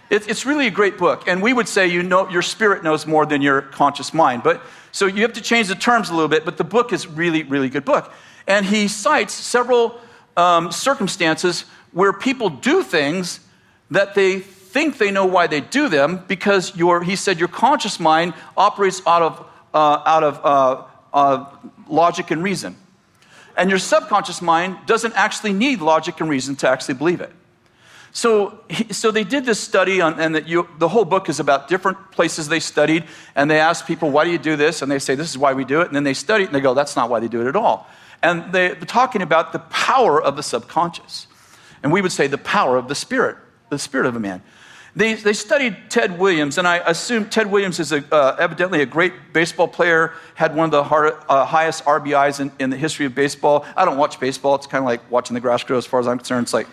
[0.09, 3.07] It, it's really a great book, and we would say you know your spirit knows
[3.07, 4.43] more than your conscious mind.
[4.43, 7.07] But so you have to change the terms a little bit, but the book is
[7.07, 8.13] really, really good book.
[8.47, 10.01] And he cites several
[10.37, 13.41] um, circumstances where people do things
[13.91, 17.99] that they think they know why they do them because your, he said your conscious
[17.99, 21.45] mind operates out of, uh, out of uh, uh,
[21.89, 22.77] logic and reason.
[23.61, 27.31] And your subconscious mind doesn't actually need logic and reason to actually believe it.
[28.11, 28.59] So,
[28.91, 32.49] so they did this study, on, and you, the whole book is about different places
[32.49, 33.05] they studied,
[33.37, 34.81] and they asked people, why do you do this?
[34.81, 35.89] And they say, this is why we do it.
[35.89, 37.55] And then they study it, and they go, that's not why they do it at
[37.55, 37.87] all.
[38.23, 41.27] And they're talking about the power of the subconscious.
[41.83, 43.37] And we would say the power of the spirit,
[43.69, 44.43] the spirit of a man.
[44.97, 48.87] They, they studied Ted Williams, and I assume Ted Williams is a, uh, evidently a
[48.87, 53.07] great baseball player, had one of the hard, uh, highest RBIs in, in the history
[53.07, 53.65] of baseball.
[53.77, 54.57] I don't watch baseball.
[54.57, 56.45] It's kind of like watching the grass grow as far as I'm concerned.
[56.45, 56.67] It's like,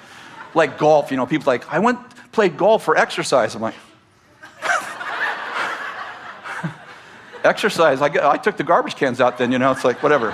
[0.56, 2.00] like golf, you know, people like, I went
[2.32, 3.54] played golf for exercise.
[3.54, 3.76] I'm like,
[7.44, 8.02] exercise.
[8.02, 10.30] I, I took the garbage cans out then, you know, it's like, whatever.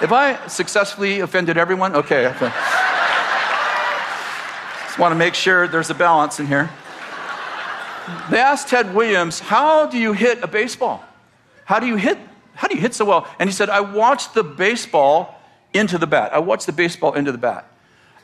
[0.00, 1.96] if I successfully offended everyone?
[1.96, 2.32] Okay.
[4.90, 6.68] Just want to make sure there's a balance in here.
[8.28, 11.04] They asked Ted Williams, How do you hit a baseball?
[11.64, 12.18] How do you hit?
[12.56, 13.28] How do you hit so well?
[13.38, 15.40] And he said, I watched the baseball
[15.72, 16.34] into the bat.
[16.34, 17.72] I watched the baseball into the bat.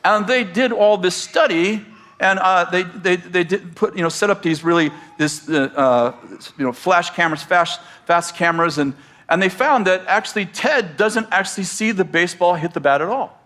[0.03, 1.85] And they did all this study,
[2.19, 5.71] and uh, they, they, they did put, you know, set up these really, this, uh,
[5.73, 6.15] uh,
[6.57, 8.93] you know, flash cameras, fast, fast cameras, and,
[9.29, 13.07] and they found that actually Ted doesn't actually see the baseball hit the bat at
[13.07, 13.36] all.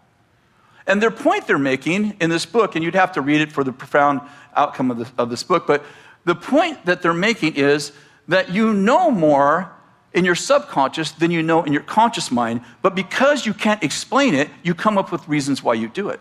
[0.87, 3.63] And their point they're making in this book, and you'd have to read it for
[3.63, 4.21] the profound
[4.55, 5.83] outcome of this, of this book, but
[6.25, 7.91] the point that they're making is
[8.27, 9.71] that you know more
[10.13, 14.33] in your subconscious than you know in your conscious mind, but because you can't explain
[14.33, 16.19] it, you come up with reasons why you do it.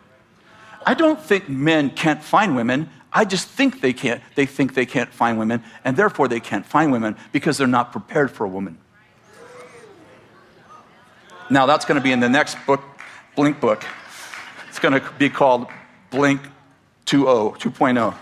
[0.87, 2.89] I don't think men can't find women.
[3.13, 4.23] I just think they can't.
[4.37, 7.93] They think they can't find women, and therefore they can't find women because they're not
[7.93, 8.79] prepared for a woman.
[11.51, 12.81] Now, that's going to be in the next book,
[13.35, 13.85] Blink book.
[14.71, 15.67] It's going to be called
[16.11, 16.43] Blink
[17.07, 18.15] 2.0, 2.0.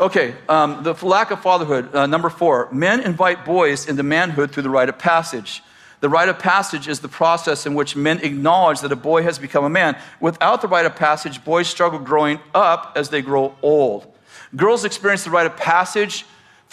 [0.00, 1.94] Okay, um, the lack of fatherhood.
[1.94, 5.62] Uh, number four, men invite boys into manhood through the rite of passage.
[6.00, 9.38] The rite of passage is the process in which men acknowledge that a boy has
[9.38, 9.98] become a man.
[10.18, 14.10] Without the rite of passage, boys struggle growing up as they grow old.
[14.56, 16.24] Girls experience the rite of passage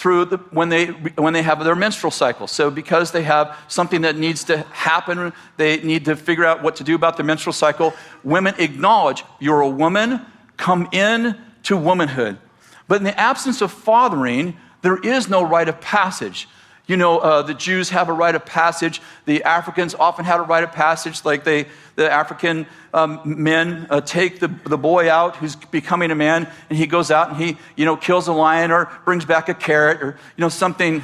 [0.01, 2.47] through the, when, they, when they have their menstrual cycle.
[2.47, 6.77] So, because they have something that needs to happen, they need to figure out what
[6.77, 7.93] to do about their menstrual cycle.
[8.23, 10.25] Women acknowledge you're a woman,
[10.57, 12.39] come in to womanhood.
[12.87, 16.49] But in the absence of fathering, there is no rite of passage.
[16.91, 19.01] You know, uh, the Jews have a rite of passage.
[19.23, 24.01] The Africans often had a rite of passage, like they, the African um, men uh,
[24.01, 27.57] take the, the boy out who's becoming a man, and he goes out and he,
[27.77, 30.99] you know, kills a lion or brings back a carrot or, you know, something.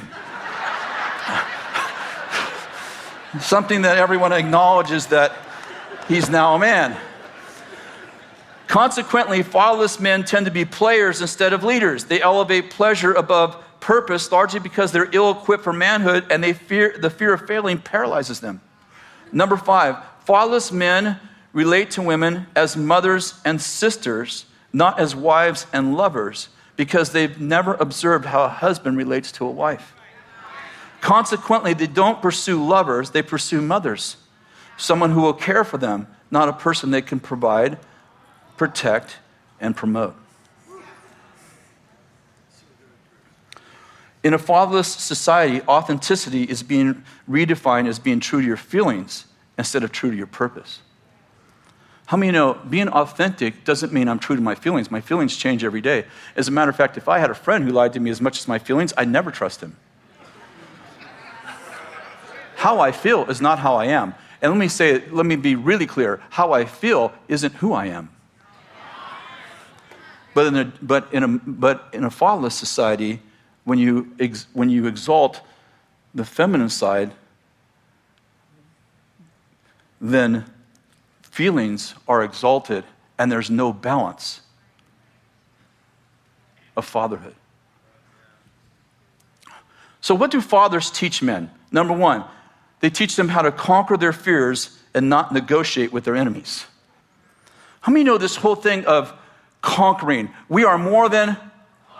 [3.40, 5.32] something that everyone acknowledges that
[6.06, 6.94] he's now a man.
[8.66, 12.04] Consequently, fatherless men tend to be players instead of leaders.
[12.04, 16.94] They elevate pleasure above purpose largely because they're ill equipped for manhood and they fear,
[16.98, 18.60] the fear of failing paralyzes them.
[19.32, 21.18] Number five, fatherless men
[21.54, 27.76] relate to women as mothers and sisters, not as wives and lovers, because they've never
[27.76, 29.94] observed how a husband relates to a wife.
[31.00, 34.18] Consequently, they don't pursue lovers, they pursue mothers,
[34.76, 37.78] someone who will care for them, not a person they can provide,
[38.58, 39.16] protect,
[39.58, 40.14] and promote.
[44.28, 49.24] In a fatherless society, authenticity is being redefined as being true to your feelings
[49.56, 50.80] instead of true to your purpose.
[52.04, 54.90] How many know being authentic doesn't mean I'm true to my feelings?
[54.90, 56.04] My feelings change every day.
[56.36, 58.20] As a matter of fact, if I had a friend who lied to me as
[58.20, 59.78] much as my feelings, I'd never trust him.
[62.56, 64.14] How I feel is not how I am.
[64.42, 67.86] And let me say, let me be really clear how I feel isn't who I
[67.86, 68.10] am.
[70.34, 73.22] But in a, but in a, but in a fatherless society,
[73.68, 75.42] when you, ex, when you exalt
[76.14, 77.12] the feminine side,
[80.00, 80.46] then
[81.20, 82.82] feelings are exalted
[83.18, 84.40] and there's no balance
[86.78, 87.34] of fatherhood.
[90.00, 91.50] So, what do fathers teach men?
[91.70, 92.24] Number one,
[92.80, 96.64] they teach them how to conquer their fears and not negotiate with their enemies.
[97.82, 99.12] How many know this whole thing of
[99.60, 100.30] conquering?
[100.48, 101.36] We are more than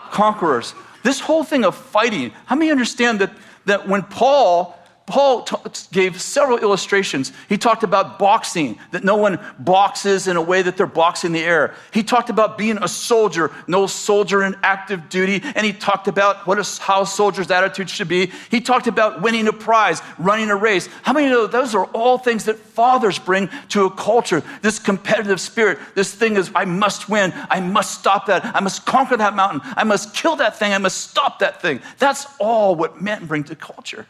[0.09, 0.73] conquerors.
[1.03, 3.31] This whole thing of fighting, how many understand that,
[3.65, 4.78] that when Paul
[5.09, 5.57] Paul t-
[5.91, 7.33] gave several illustrations.
[7.49, 11.43] He talked about boxing, that no one boxes in a way that they're boxing the
[11.43, 11.73] air.
[11.91, 15.41] He talked about being a soldier, no soldier in active duty.
[15.55, 18.31] And he talked about what a, how soldier's attitude should be.
[18.51, 20.87] He talked about winning a prize, running a race.
[21.01, 24.43] How many know those are all things that fathers bring to a culture?
[24.61, 27.33] This competitive spirit, this thing is, I must win.
[27.49, 28.45] I must stop that.
[28.45, 29.61] I must conquer that mountain.
[29.75, 30.71] I must kill that thing.
[30.71, 31.81] I must stop that thing.
[31.97, 34.05] That's all what men bring to culture.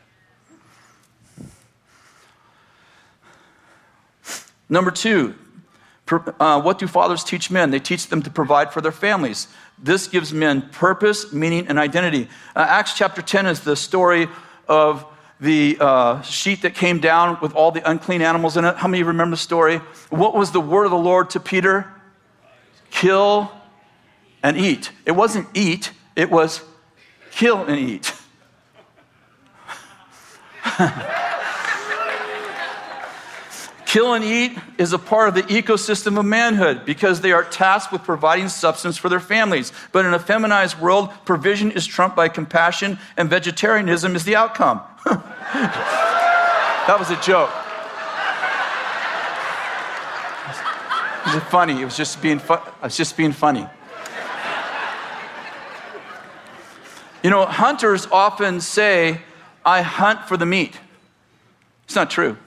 [4.69, 5.35] Number two,
[6.39, 7.71] uh, what do fathers teach men?
[7.71, 9.47] They teach them to provide for their families.
[9.77, 12.29] This gives men purpose, meaning, and identity.
[12.55, 14.27] Uh, Acts chapter 10 is the story
[14.67, 15.05] of
[15.39, 18.75] the uh, sheet that came down with all the unclean animals in it.
[18.75, 19.77] How many remember the story?
[20.09, 21.87] What was the word of the Lord to Peter?
[22.91, 23.51] Kill
[24.43, 24.91] and eat.
[25.05, 26.61] It wasn't eat, it was
[27.31, 28.13] kill and eat.
[33.89, 37.91] Kill and eat is a part of the ecosystem of manhood because they are tasked
[37.91, 39.73] with providing substance for their families.
[39.91, 44.81] But in a feminized world, provision is trumped by compassion and vegetarianism is the outcome.
[45.05, 47.49] that was a joke.
[51.25, 51.81] It was funny.
[51.81, 53.65] It was just being, fu- I was just being funny.
[57.23, 59.21] You know, hunters often say,
[59.65, 60.77] I hunt for the meat.
[61.85, 62.37] It's not true.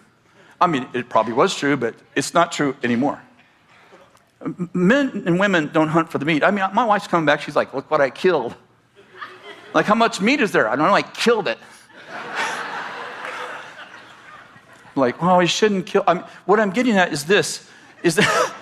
[0.62, 3.20] I mean, it probably was true, but it's not true anymore.
[4.72, 6.44] Men and women don't hunt for the meat.
[6.44, 8.54] I mean, my wife's coming back, she's like, look what I killed.
[9.74, 10.68] Like, how much meat is there?
[10.68, 11.58] I don't know, I killed it.
[14.94, 16.04] like, well, I shouldn't kill.
[16.06, 17.68] I mean, what I'm getting at is this,
[18.04, 18.54] is that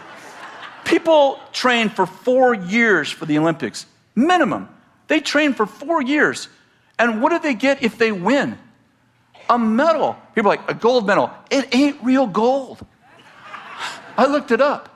[0.86, 3.84] people train for four years for the Olympics,
[4.14, 4.70] minimum.
[5.08, 6.48] They train for four years.
[6.98, 8.58] And what do they get if they win?
[9.50, 10.16] A medal.
[10.34, 11.30] People are like, a gold medal.
[11.50, 12.78] It ain't real gold.
[14.16, 14.88] I looked it up.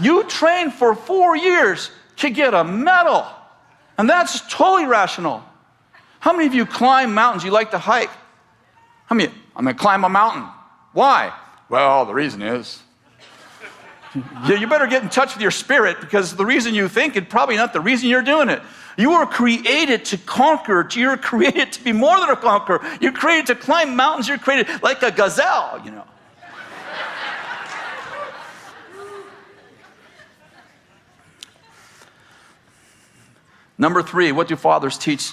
[0.00, 3.26] You train for four years to get a medal.
[3.98, 5.44] And that's totally rational.
[6.20, 7.44] How many of you climb mountains?
[7.44, 8.10] You like to hike?
[9.06, 9.30] How many?
[9.54, 10.48] I'm going to climb a mountain.
[10.92, 11.32] Why?
[11.68, 12.82] Well, the reason is
[14.14, 17.56] you better get in touch with your spirit because the reason you think it probably
[17.56, 18.60] not the reason you're doing it.
[19.00, 20.86] You were created to conquer.
[20.92, 22.86] You're created to be more than a conqueror.
[23.00, 24.28] You're created to climb mountains.
[24.28, 26.04] You're created like a gazelle, you know.
[33.78, 35.32] Number three, what do fathers teach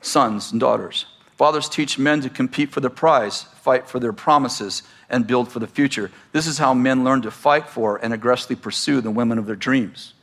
[0.00, 1.06] sons and daughters?
[1.36, 5.60] Fathers teach men to compete for the prize, fight for their promises, and build for
[5.60, 6.10] the future.
[6.32, 9.54] This is how men learn to fight for and aggressively pursue the women of their
[9.54, 10.14] dreams.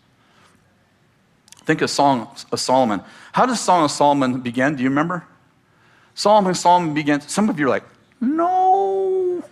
[1.65, 3.01] Think of Song of Solomon.
[3.31, 4.75] How does Song of Solomon begin?
[4.75, 5.25] Do you remember?
[6.15, 7.31] Solomon, Solomon begins.
[7.31, 7.83] Some of you are like,
[8.19, 9.43] no.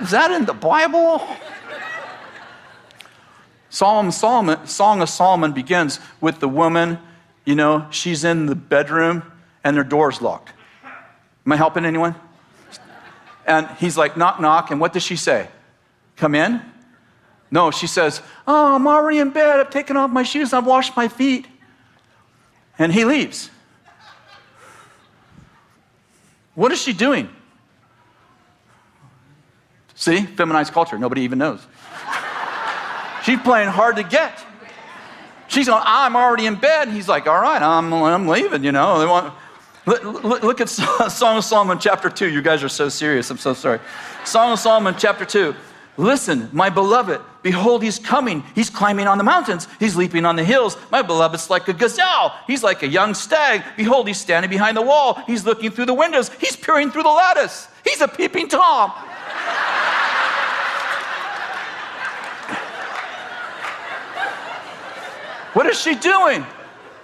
[0.00, 1.26] Is that in the Bible?
[3.70, 6.98] Solomon, Solomon, Song of Solomon begins with the woman,
[7.44, 9.22] you know, she's in the bedroom
[9.62, 10.52] and their door's locked.
[11.44, 12.14] Am I helping anyone?
[13.46, 14.70] And he's like, knock, knock.
[14.70, 15.48] And what does she say?
[16.16, 16.60] Come in?
[17.50, 19.60] No, she says, Oh, I'm already in bed.
[19.60, 20.52] I've taken off my shoes.
[20.52, 21.46] I've washed my feet.
[22.78, 23.50] And he leaves.
[26.54, 27.28] What is she doing?
[29.94, 30.98] See, feminized culture.
[30.98, 31.60] Nobody even knows.
[33.24, 34.44] She's playing hard to get.
[35.48, 36.88] She's going, I'm already in bed.
[36.88, 38.98] And he's like, All right, I'm, I'm leaving, you know.
[38.98, 39.34] They want,
[39.86, 40.68] look, look at
[41.10, 42.28] Song of Solomon chapter 2.
[42.28, 43.30] You guys are so serious.
[43.30, 43.80] I'm so sorry.
[44.24, 45.54] Song of Solomon chapter 2.
[45.98, 48.44] Listen, my beloved, behold, he's coming.
[48.54, 49.66] He's climbing on the mountains.
[49.80, 50.76] He's leaping on the hills.
[50.92, 52.38] My beloved's like a gazelle.
[52.46, 53.64] He's like a young stag.
[53.76, 55.14] Behold, he's standing behind the wall.
[55.26, 56.30] He's looking through the windows.
[56.38, 57.66] He's peering through the lattice.
[57.84, 58.90] He's a peeping Tom.
[65.54, 66.46] what is she doing?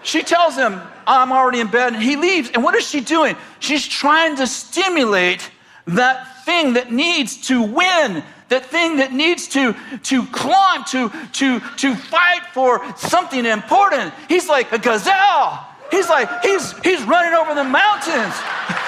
[0.05, 1.95] She tells him, I'm already in bed.
[1.95, 2.51] And he leaves.
[2.51, 3.34] And what is she doing?
[3.59, 5.51] She's trying to stimulate
[5.86, 9.74] that thing that needs to win, that thing that needs to,
[10.05, 14.12] to climb, to, to, to fight for something important.
[14.28, 15.66] He's like a gazelle.
[15.90, 18.34] He's like, he's, he's running over the mountains.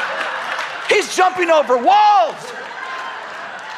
[0.89, 2.41] he's jumping over walls.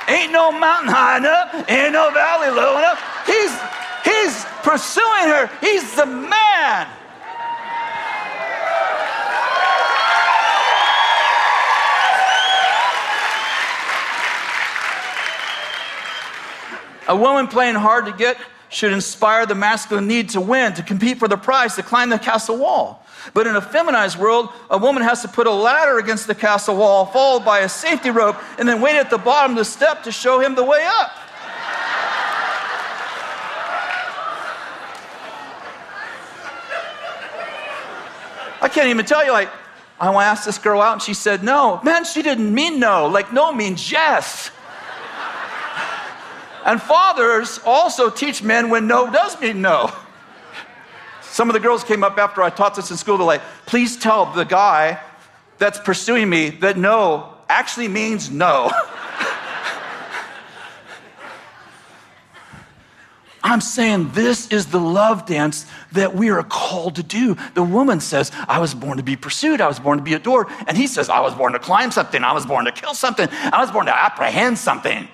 [0.09, 2.97] Ain't no mountain high enough, ain't no valley low enough.
[3.27, 3.53] He's,
[4.03, 5.51] he's pursuing her.
[5.61, 6.68] He's the man.
[17.09, 18.37] A woman playing hard to get
[18.69, 22.19] should inspire the masculine need to win, to compete for the prize, to climb the
[22.19, 23.03] castle wall.
[23.33, 26.77] But in a feminized world, a woman has to put a ladder against the castle
[26.77, 30.03] wall, followed by a safety rope, and then wait at the bottom of the step
[30.03, 31.11] to show him the way up.
[38.61, 39.49] I can't even tell you, like,
[40.01, 41.81] I asked this girl out and she said no.
[41.83, 43.07] Man, she didn't mean no.
[43.07, 44.51] Like, no means yes.
[46.69, 49.91] And fathers also teach men when no does mean no.
[51.23, 53.97] Some of the girls came up after I taught this in school, they're like, please
[53.97, 55.01] tell the guy
[55.57, 58.71] that's pursuing me that no actually means no.
[63.43, 67.35] I'm saying this is the love dance that we are called to do.
[67.55, 70.49] The woman says, I was born to be pursued, I was born to be adored.
[70.67, 73.27] And he says, I was born to climb something, I was born to kill something,
[73.31, 75.09] I was born to apprehend something.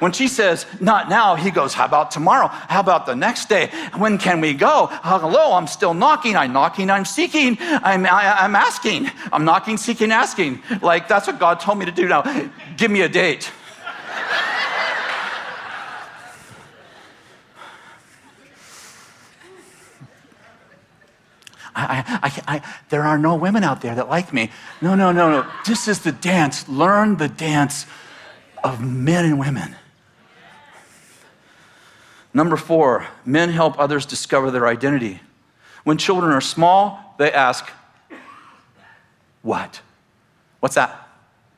[0.00, 2.48] When she says, not now, he goes, how about tomorrow?
[2.48, 3.68] How about the next day?
[3.96, 4.88] When can we go?
[4.90, 6.36] Hello, I'm still knocking.
[6.36, 9.10] I'm knocking, I'm seeking, I'm, I, am i am asking.
[9.30, 10.62] I'm knocking, seeking, asking.
[10.80, 12.22] Like, that's what God told me to do now.
[12.76, 13.52] Give me a date.
[21.74, 24.50] I, I, I, there are no women out there that like me.
[24.80, 25.50] No, no, no, no.
[25.66, 26.68] This is the dance.
[26.68, 27.86] Learn the dance
[28.64, 29.76] of men and women.
[32.32, 35.20] Number four, men help others discover their identity.
[35.84, 37.68] When children are small, they ask,
[39.42, 39.80] What?
[40.60, 41.08] What's that?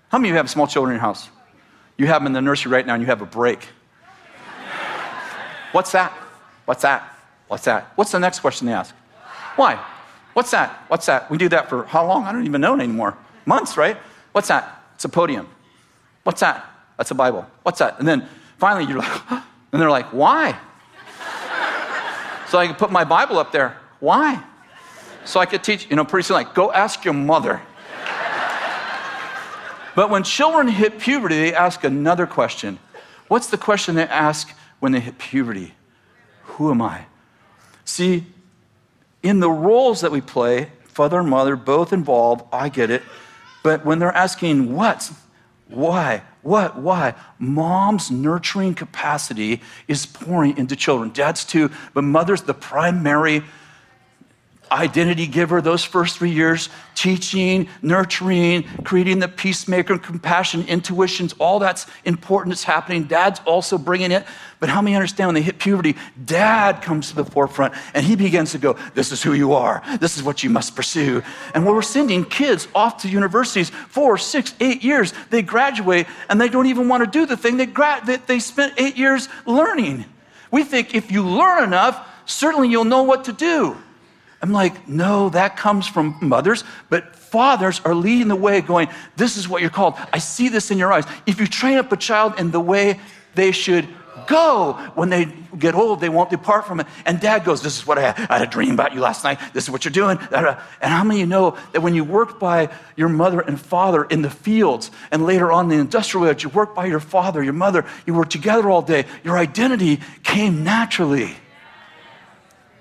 [0.09, 1.29] How many of you have small children in your house?
[1.97, 3.69] You have them in the nursery right now and you have a break.
[5.73, 6.13] What's that?
[6.65, 7.17] What's that?
[7.49, 7.93] What's that?
[7.97, 8.95] What's the next question they ask?
[9.57, 9.83] Why?
[10.35, 10.85] What's that?
[10.89, 11.31] What's that?
[11.31, 12.25] We do that for how long?
[12.25, 13.17] I don't even know anymore.
[13.47, 13.97] Months, right?
[14.33, 14.83] What's that?
[14.95, 15.49] It's a podium.
[16.25, 16.65] What's that?
[16.97, 17.47] That's a Bible.
[17.63, 17.99] What's that?
[17.99, 19.23] And then finally you're like,
[19.73, 20.59] And they're like, why?
[22.49, 23.79] so I can put my Bible up there.
[24.01, 24.43] Why?
[25.25, 27.63] So I could teach, you know, pretty soon, like, go ask your mother.
[29.97, 32.79] but when children hit puberty, they ask another question.
[33.29, 35.75] What's the question they ask when they hit puberty?
[36.45, 37.07] Who am I?
[37.85, 38.27] See,
[39.23, 43.03] in the roles that we play, father and mother both involved, I get it.
[43.63, 45.11] But when they're asking what,
[45.69, 46.77] why, what?
[46.79, 47.15] Why?
[47.39, 51.11] Mom's nurturing capacity is pouring into children.
[51.13, 53.45] Dads too, but mother's the primary
[54.73, 61.87] identity giver those first three years teaching nurturing creating the peacemaker compassion intuitions all that's
[62.05, 63.05] important it's happening.
[63.05, 64.25] Dad's also bringing it.
[64.61, 68.17] But how many understand when they hit puberty dad comes to the forefront and he
[68.17, 69.83] begins to go this is who you are.
[70.01, 71.23] This is what you must pursue.
[71.55, 76.41] And when we're sending kids off to universities four six eight years they graduate and
[76.41, 79.29] they don't even want to do the thing they, gra- that they spent eight years
[79.47, 80.05] learning.
[80.51, 83.77] We think if you learn enough certainly you'll know what to do
[84.43, 89.37] I'm like, no, that comes from mothers, but fathers are leading the way, going, this
[89.37, 89.95] is what you're called.
[90.13, 91.05] I see this in your eyes.
[91.27, 92.99] If you train up a child in the way
[93.37, 93.87] they should
[94.27, 95.27] go, when they
[95.59, 96.87] get old, they won't depart from it.
[97.07, 98.31] And dad goes, This is what I had.
[98.31, 99.39] I had a dream about you last night.
[99.53, 100.19] This is what you're doing.
[100.33, 104.05] And how many of you know that when you work by your mother and father
[104.05, 107.43] in the fields, and later on in the industrial age, you work by your father,
[107.43, 111.37] your mother, you work together all day, your identity came naturally.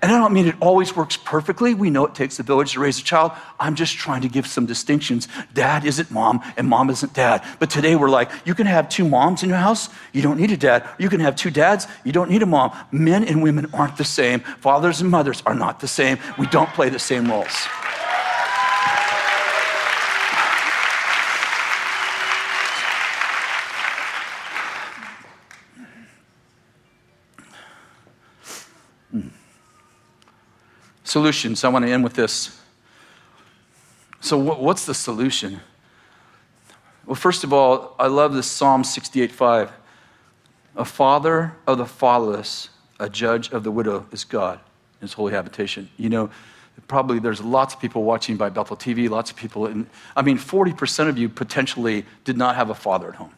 [0.02, 1.74] And I don't mean it always works perfectly.
[1.74, 3.30] We know it takes a village to raise a child.
[3.60, 5.28] I'm just trying to give some distinctions.
[5.54, 7.44] Dad isn't mom, and mom isn't dad.
[7.60, 10.50] But today we're like, you can have two moms in your house, you don't need
[10.50, 10.88] a dad.
[10.98, 12.76] You can have two dads, you don't need a mom.
[12.90, 14.40] Men and women aren't the same.
[14.40, 16.18] Fathers and mothers are not the same.
[16.36, 17.68] We don't play the same roles.
[31.12, 31.62] Solutions.
[31.62, 32.58] I want to end with this.
[34.22, 35.60] So, what's the solution?
[37.04, 39.68] Well, first of all, I love this Psalm 68:5.
[40.74, 44.58] A father of the fatherless, a judge of the widow is God,
[45.02, 45.90] his holy habitation.
[45.98, 46.30] You know,
[46.88, 49.66] probably there's lots of people watching by Bethel TV, lots of people.
[49.66, 49.86] In,
[50.16, 53.34] I mean, 40% of you potentially did not have a father at home.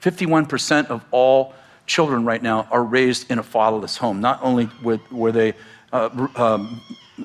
[0.00, 1.52] 51% of all
[1.86, 4.22] children right now are raised in a fatherless home.
[4.22, 5.52] Not only were they,
[5.94, 6.80] um,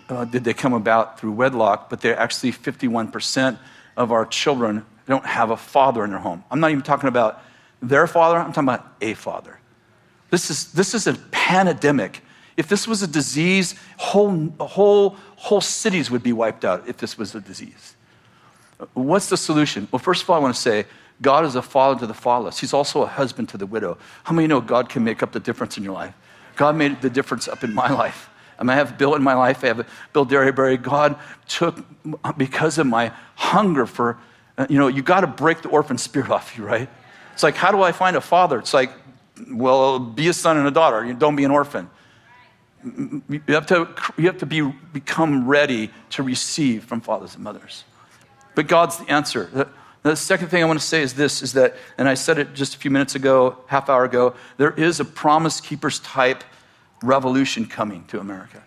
[0.08, 3.58] uh, did they come about through wedlock, but they're actually 51%
[3.98, 6.44] of our children don't have a father in their home.
[6.52, 7.44] I'm not even talking about
[7.82, 9.60] their father, I'm talking about a father.
[10.30, 12.22] This is, this is a pandemic.
[12.58, 17.18] If this was a disease, whole, whole, whole cities would be wiped out if this
[17.18, 17.96] was a disease.
[18.94, 19.88] What's the solution?
[19.92, 20.86] Well, first of all, I want to say
[21.22, 22.60] God is a father to the fatherless.
[22.60, 23.98] He's also a husband to the widow.
[24.24, 26.14] How many know God can make up the difference in your life?
[26.56, 28.29] God made the difference up in my life.
[28.60, 29.64] I, mean, I have Bill in my life.
[29.64, 30.82] I have Bill Derryberry.
[30.82, 31.84] God took,
[32.38, 34.18] because of my hunger for,
[34.58, 36.90] uh, you know, you got to break the orphan spirit off you, right?
[37.34, 38.60] It's like, how do I find a father?
[38.60, 38.92] It's like,
[39.50, 41.14] well, be a son and a daughter.
[41.14, 41.90] Don't be an orphan.
[42.84, 44.62] You have to, you have to be,
[44.94, 47.86] become ready to receive from fathers and mothers.
[48.56, 49.70] But God's the answer.
[50.02, 52.54] The second thing I want to say is this is that, and I said it
[52.54, 56.44] just a few minutes ago, half hour ago, there is a promise keepers type
[57.02, 58.64] revolution coming to America.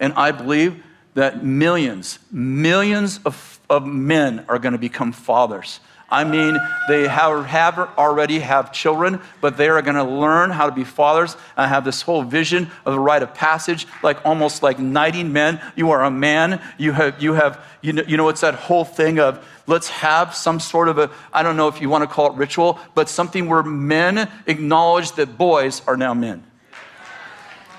[0.00, 0.82] And I believe
[1.14, 5.80] that millions, millions of, of men are going to become fathers.
[6.10, 6.56] I mean,
[6.88, 10.84] they have, have already have children, but they are going to learn how to be
[10.84, 11.36] fathers.
[11.54, 15.60] I have this whole vision of the rite of passage, like almost like knighting men.
[15.76, 16.62] You are a man.
[16.78, 20.34] You have, you have, you know, you know, it's that whole thing of let's have
[20.34, 23.10] some sort of a, I don't know if you want to call it ritual, but
[23.10, 26.42] something where men acknowledge that boys are now men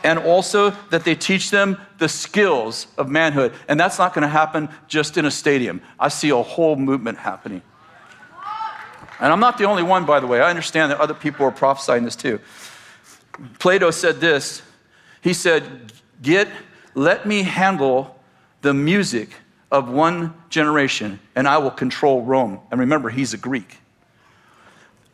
[0.04, 3.54] and also that they teach them the skills of manhood.
[3.68, 5.82] And that's not going to happen just in a stadium.
[6.00, 7.62] I see a whole movement happening.
[9.20, 10.40] And I'm not the only one, by the way.
[10.42, 12.40] I understand that other people are prophesying this too.
[13.60, 14.62] Plato said this
[15.22, 15.92] He said,
[16.22, 16.48] Get,
[16.96, 18.20] let me handle
[18.62, 19.30] the music
[19.72, 22.60] of one generation, and I will control Rome.
[22.72, 23.78] And remember, he's a Greek.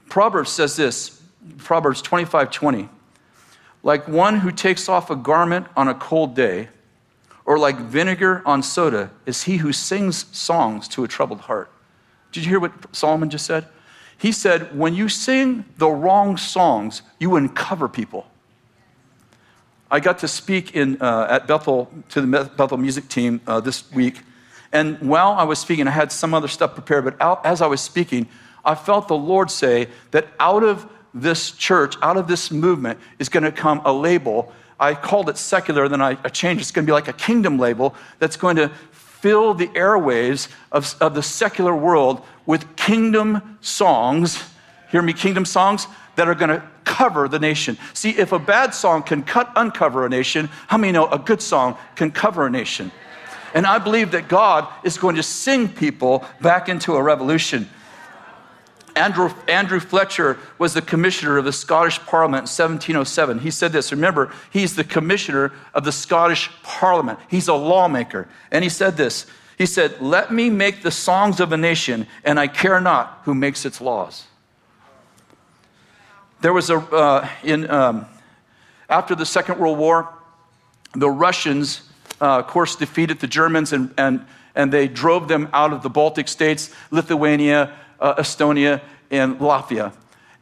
[0.09, 1.21] Proverbs says this
[1.57, 2.89] Proverbs 25 20.
[3.85, 6.69] Like one who takes off a garment on a cold day,
[7.45, 11.71] or like vinegar on soda, is he who sings songs to a troubled heart.
[12.31, 13.67] Did you hear what Solomon just said?
[14.17, 18.25] He said, when you sing the wrong songs, you uncover people.
[19.91, 23.91] I got to speak in, uh, at Bethel to the Bethel music team uh, this
[23.91, 24.21] week.
[24.73, 27.67] And while I was speaking, I had some other stuff prepared, but out, as I
[27.67, 28.27] was speaking,
[28.65, 33.29] I felt the Lord say that out of this church, out of this movement, is
[33.29, 34.51] going to come a label.
[34.79, 36.61] I called it secular, then I, changed.
[36.61, 40.93] It's going to be like a kingdom label that's going to fill the airwaves of,
[40.99, 44.43] of the secular world with kingdom songs.
[44.91, 45.87] Hear me, kingdom songs
[46.17, 47.77] that are going to cover the nation.
[47.93, 51.41] See, if a bad song can cut uncover a nation, how many know a good
[51.41, 52.91] song can cover a nation?
[53.53, 57.69] And I believe that God is going to sing people back into a revolution.
[58.95, 63.39] Andrew, Andrew Fletcher was the commissioner of the Scottish Parliament in 1707.
[63.39, 68.27] He said this remember, he's the commissioner of the Scottish Parliament, he's a lawmaker.
[68.51, 69.25] And he said this
[69.57, 73.35] He said, Let me make the songs of a nation, and I care not who
[73.35, 74.27] makes its laws.
[76.41, 78.05] There was a, uh, in, um,
[78.89, 80.13] after the Second World War,
[80.93, 81.81] the Russians,
[82.21, 85.89] uh, of course, defeated the Germans and, and, and they drove them out of the
[85.89, 87.73] Baltic states, Lithuania,
[88.05, 89.91] uh, Estonia, and Latvia.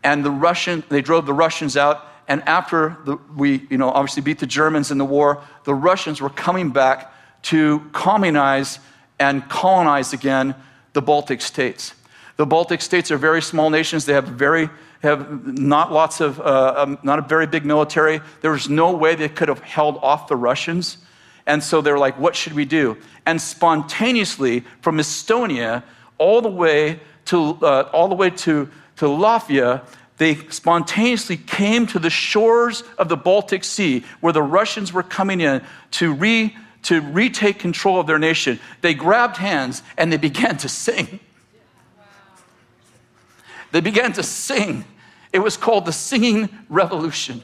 [0.03, 2.05] And the Russian, they drove the Russians out.
[2.27, 6.21] And after the, we, you know, obviously beat the Germans in the war, the Russians
[6.21, 8.79] were coming back to communize
[9.19, 10.55] and colonize again
[10.91, 11.93] the Baltic states.
[12.35, 14.05] The Baltic states are very small nations.
[14.05, 14.69] They have very
[15.01, 18.21] have not lots of, uh, um, not a very big military.
[18.39, 20.97] There was no way they could have held off the Russians.
[21.45, 22.97] And so they're like, what should we do?
[23.25, 25.83] And spontaneously, from Estonia
[26.17, 27.01] all the way
[27.33, 29.81] to, uh, all the way to, to Latvia,
[30.17, 35.41] they spontaneously came to the shores of the Baltic Sea where the Russians were coming
[35.41, 38.59] in to, re, to retake control of their nation.
[38.81, 41.19] They grabbed hands and they began to sing.
[43.71, 44.85] They began to sing.
[45.31, 47.43] It was called the Singing Revolution.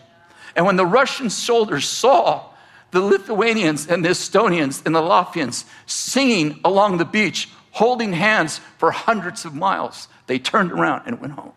[0.55, 2.43] And when the Russian soldiers saw
[2.91, 7.49] the Lithuanians and the Estonians and the Latvians singing along the beach,
[7.79, 10.09] holding hands for hundreds of miles.
[10.27, 11.53] They turned around and went home.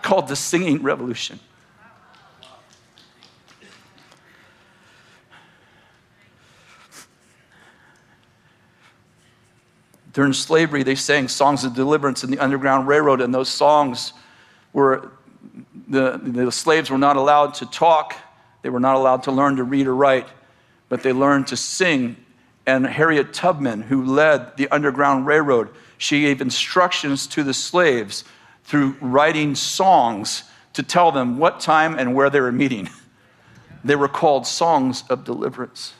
[0.00, 1.40] Called the Singing Revolution.
[10.12, 14.12] During slavery, they sang songs of deliverance in the Underground Railroad, and those songs
[14.72, 15.10] were
[15.88, 18.14] the, the slaves were not allowed to talk,
[18.62, 20.28] they were not allowed to learn to read or write
[20.92, 22.21] but they learned to sing.
[22.66, 28.24] And Harriet Tubman, who led the Underground Railroad, she gave instructions to the slaves
[28.64, 30.44] through writing songs
[30.74, 32.88] to tell them what time and where they were meeting.
[33.84, 35.94] They were called songs of deliverance.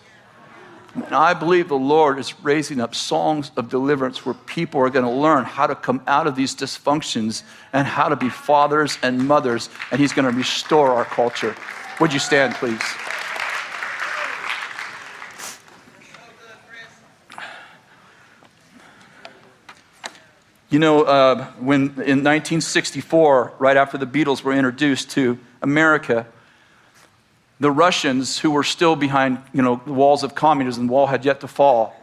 [0.95, 5.07] And I believe the Lord is raising up songs of deliverance where people are going
[5.07, 7.43] to learn how to come out of these dysfunctions
[7.73, 11.57] and how to be fathers and mothers, and He's going to restore our culture.
[11.99, 12.83] Would you stand, please?
[20.73, 26.27] You know, uh, when in 1964, right after the Beatles were introduced to America,
[27.61, 31.27] the Russians, who were still behind you know, the walls of communism, the wall had
[31.27, 31.95] yet to fall,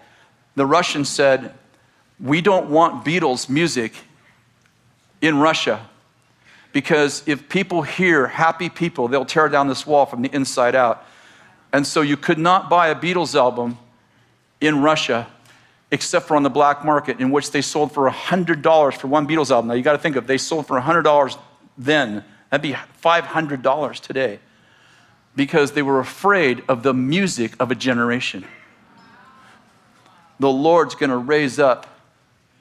[0.53, 1.51] the Russians said,
[2.19, 3.95] We don't want Beatles music
[5.19, 5.89] in Russia
[6.71, 11.03] because if people hear happy people, they'll tear down this wall from the inside out.
[11.73, 13.79] And so you could not buy a Beatles album
[14.61, 15.27] in Russia
[15.91, 19.51] except for on the black market, in which they sold for $100 for one Beatles
[19.51, 19.69] album.
[19.69, 21.37] Now you got to think of they sold for $100
[21.77, 22.23] then.
[22.49, 24.39] That'd be $500 today
[25.35, 28.45] because they were afraid of the music of a generation.
[30.39, 31.87] The Lord's going to raise up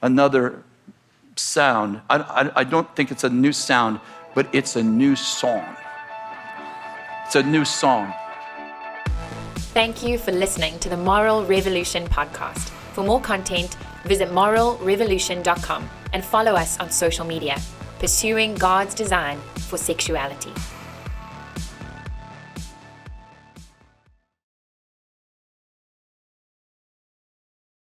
[0.01, 0.63] another
[1.35, 2.01] sound.
[2.09, 3.99] I, I, I, don't think it's a new sound,
[4.35, 5.65] but it's a new song.
[7.25, 8.13] It's a new song.
[9.73, 12.78] Thank you for listening to the Moral Revolution podcast.
[12.93, 17.57] For more content, visit moralrevolution.com and follow us on social media,
[17.99, 20.51] pursuing God's design for sexuality.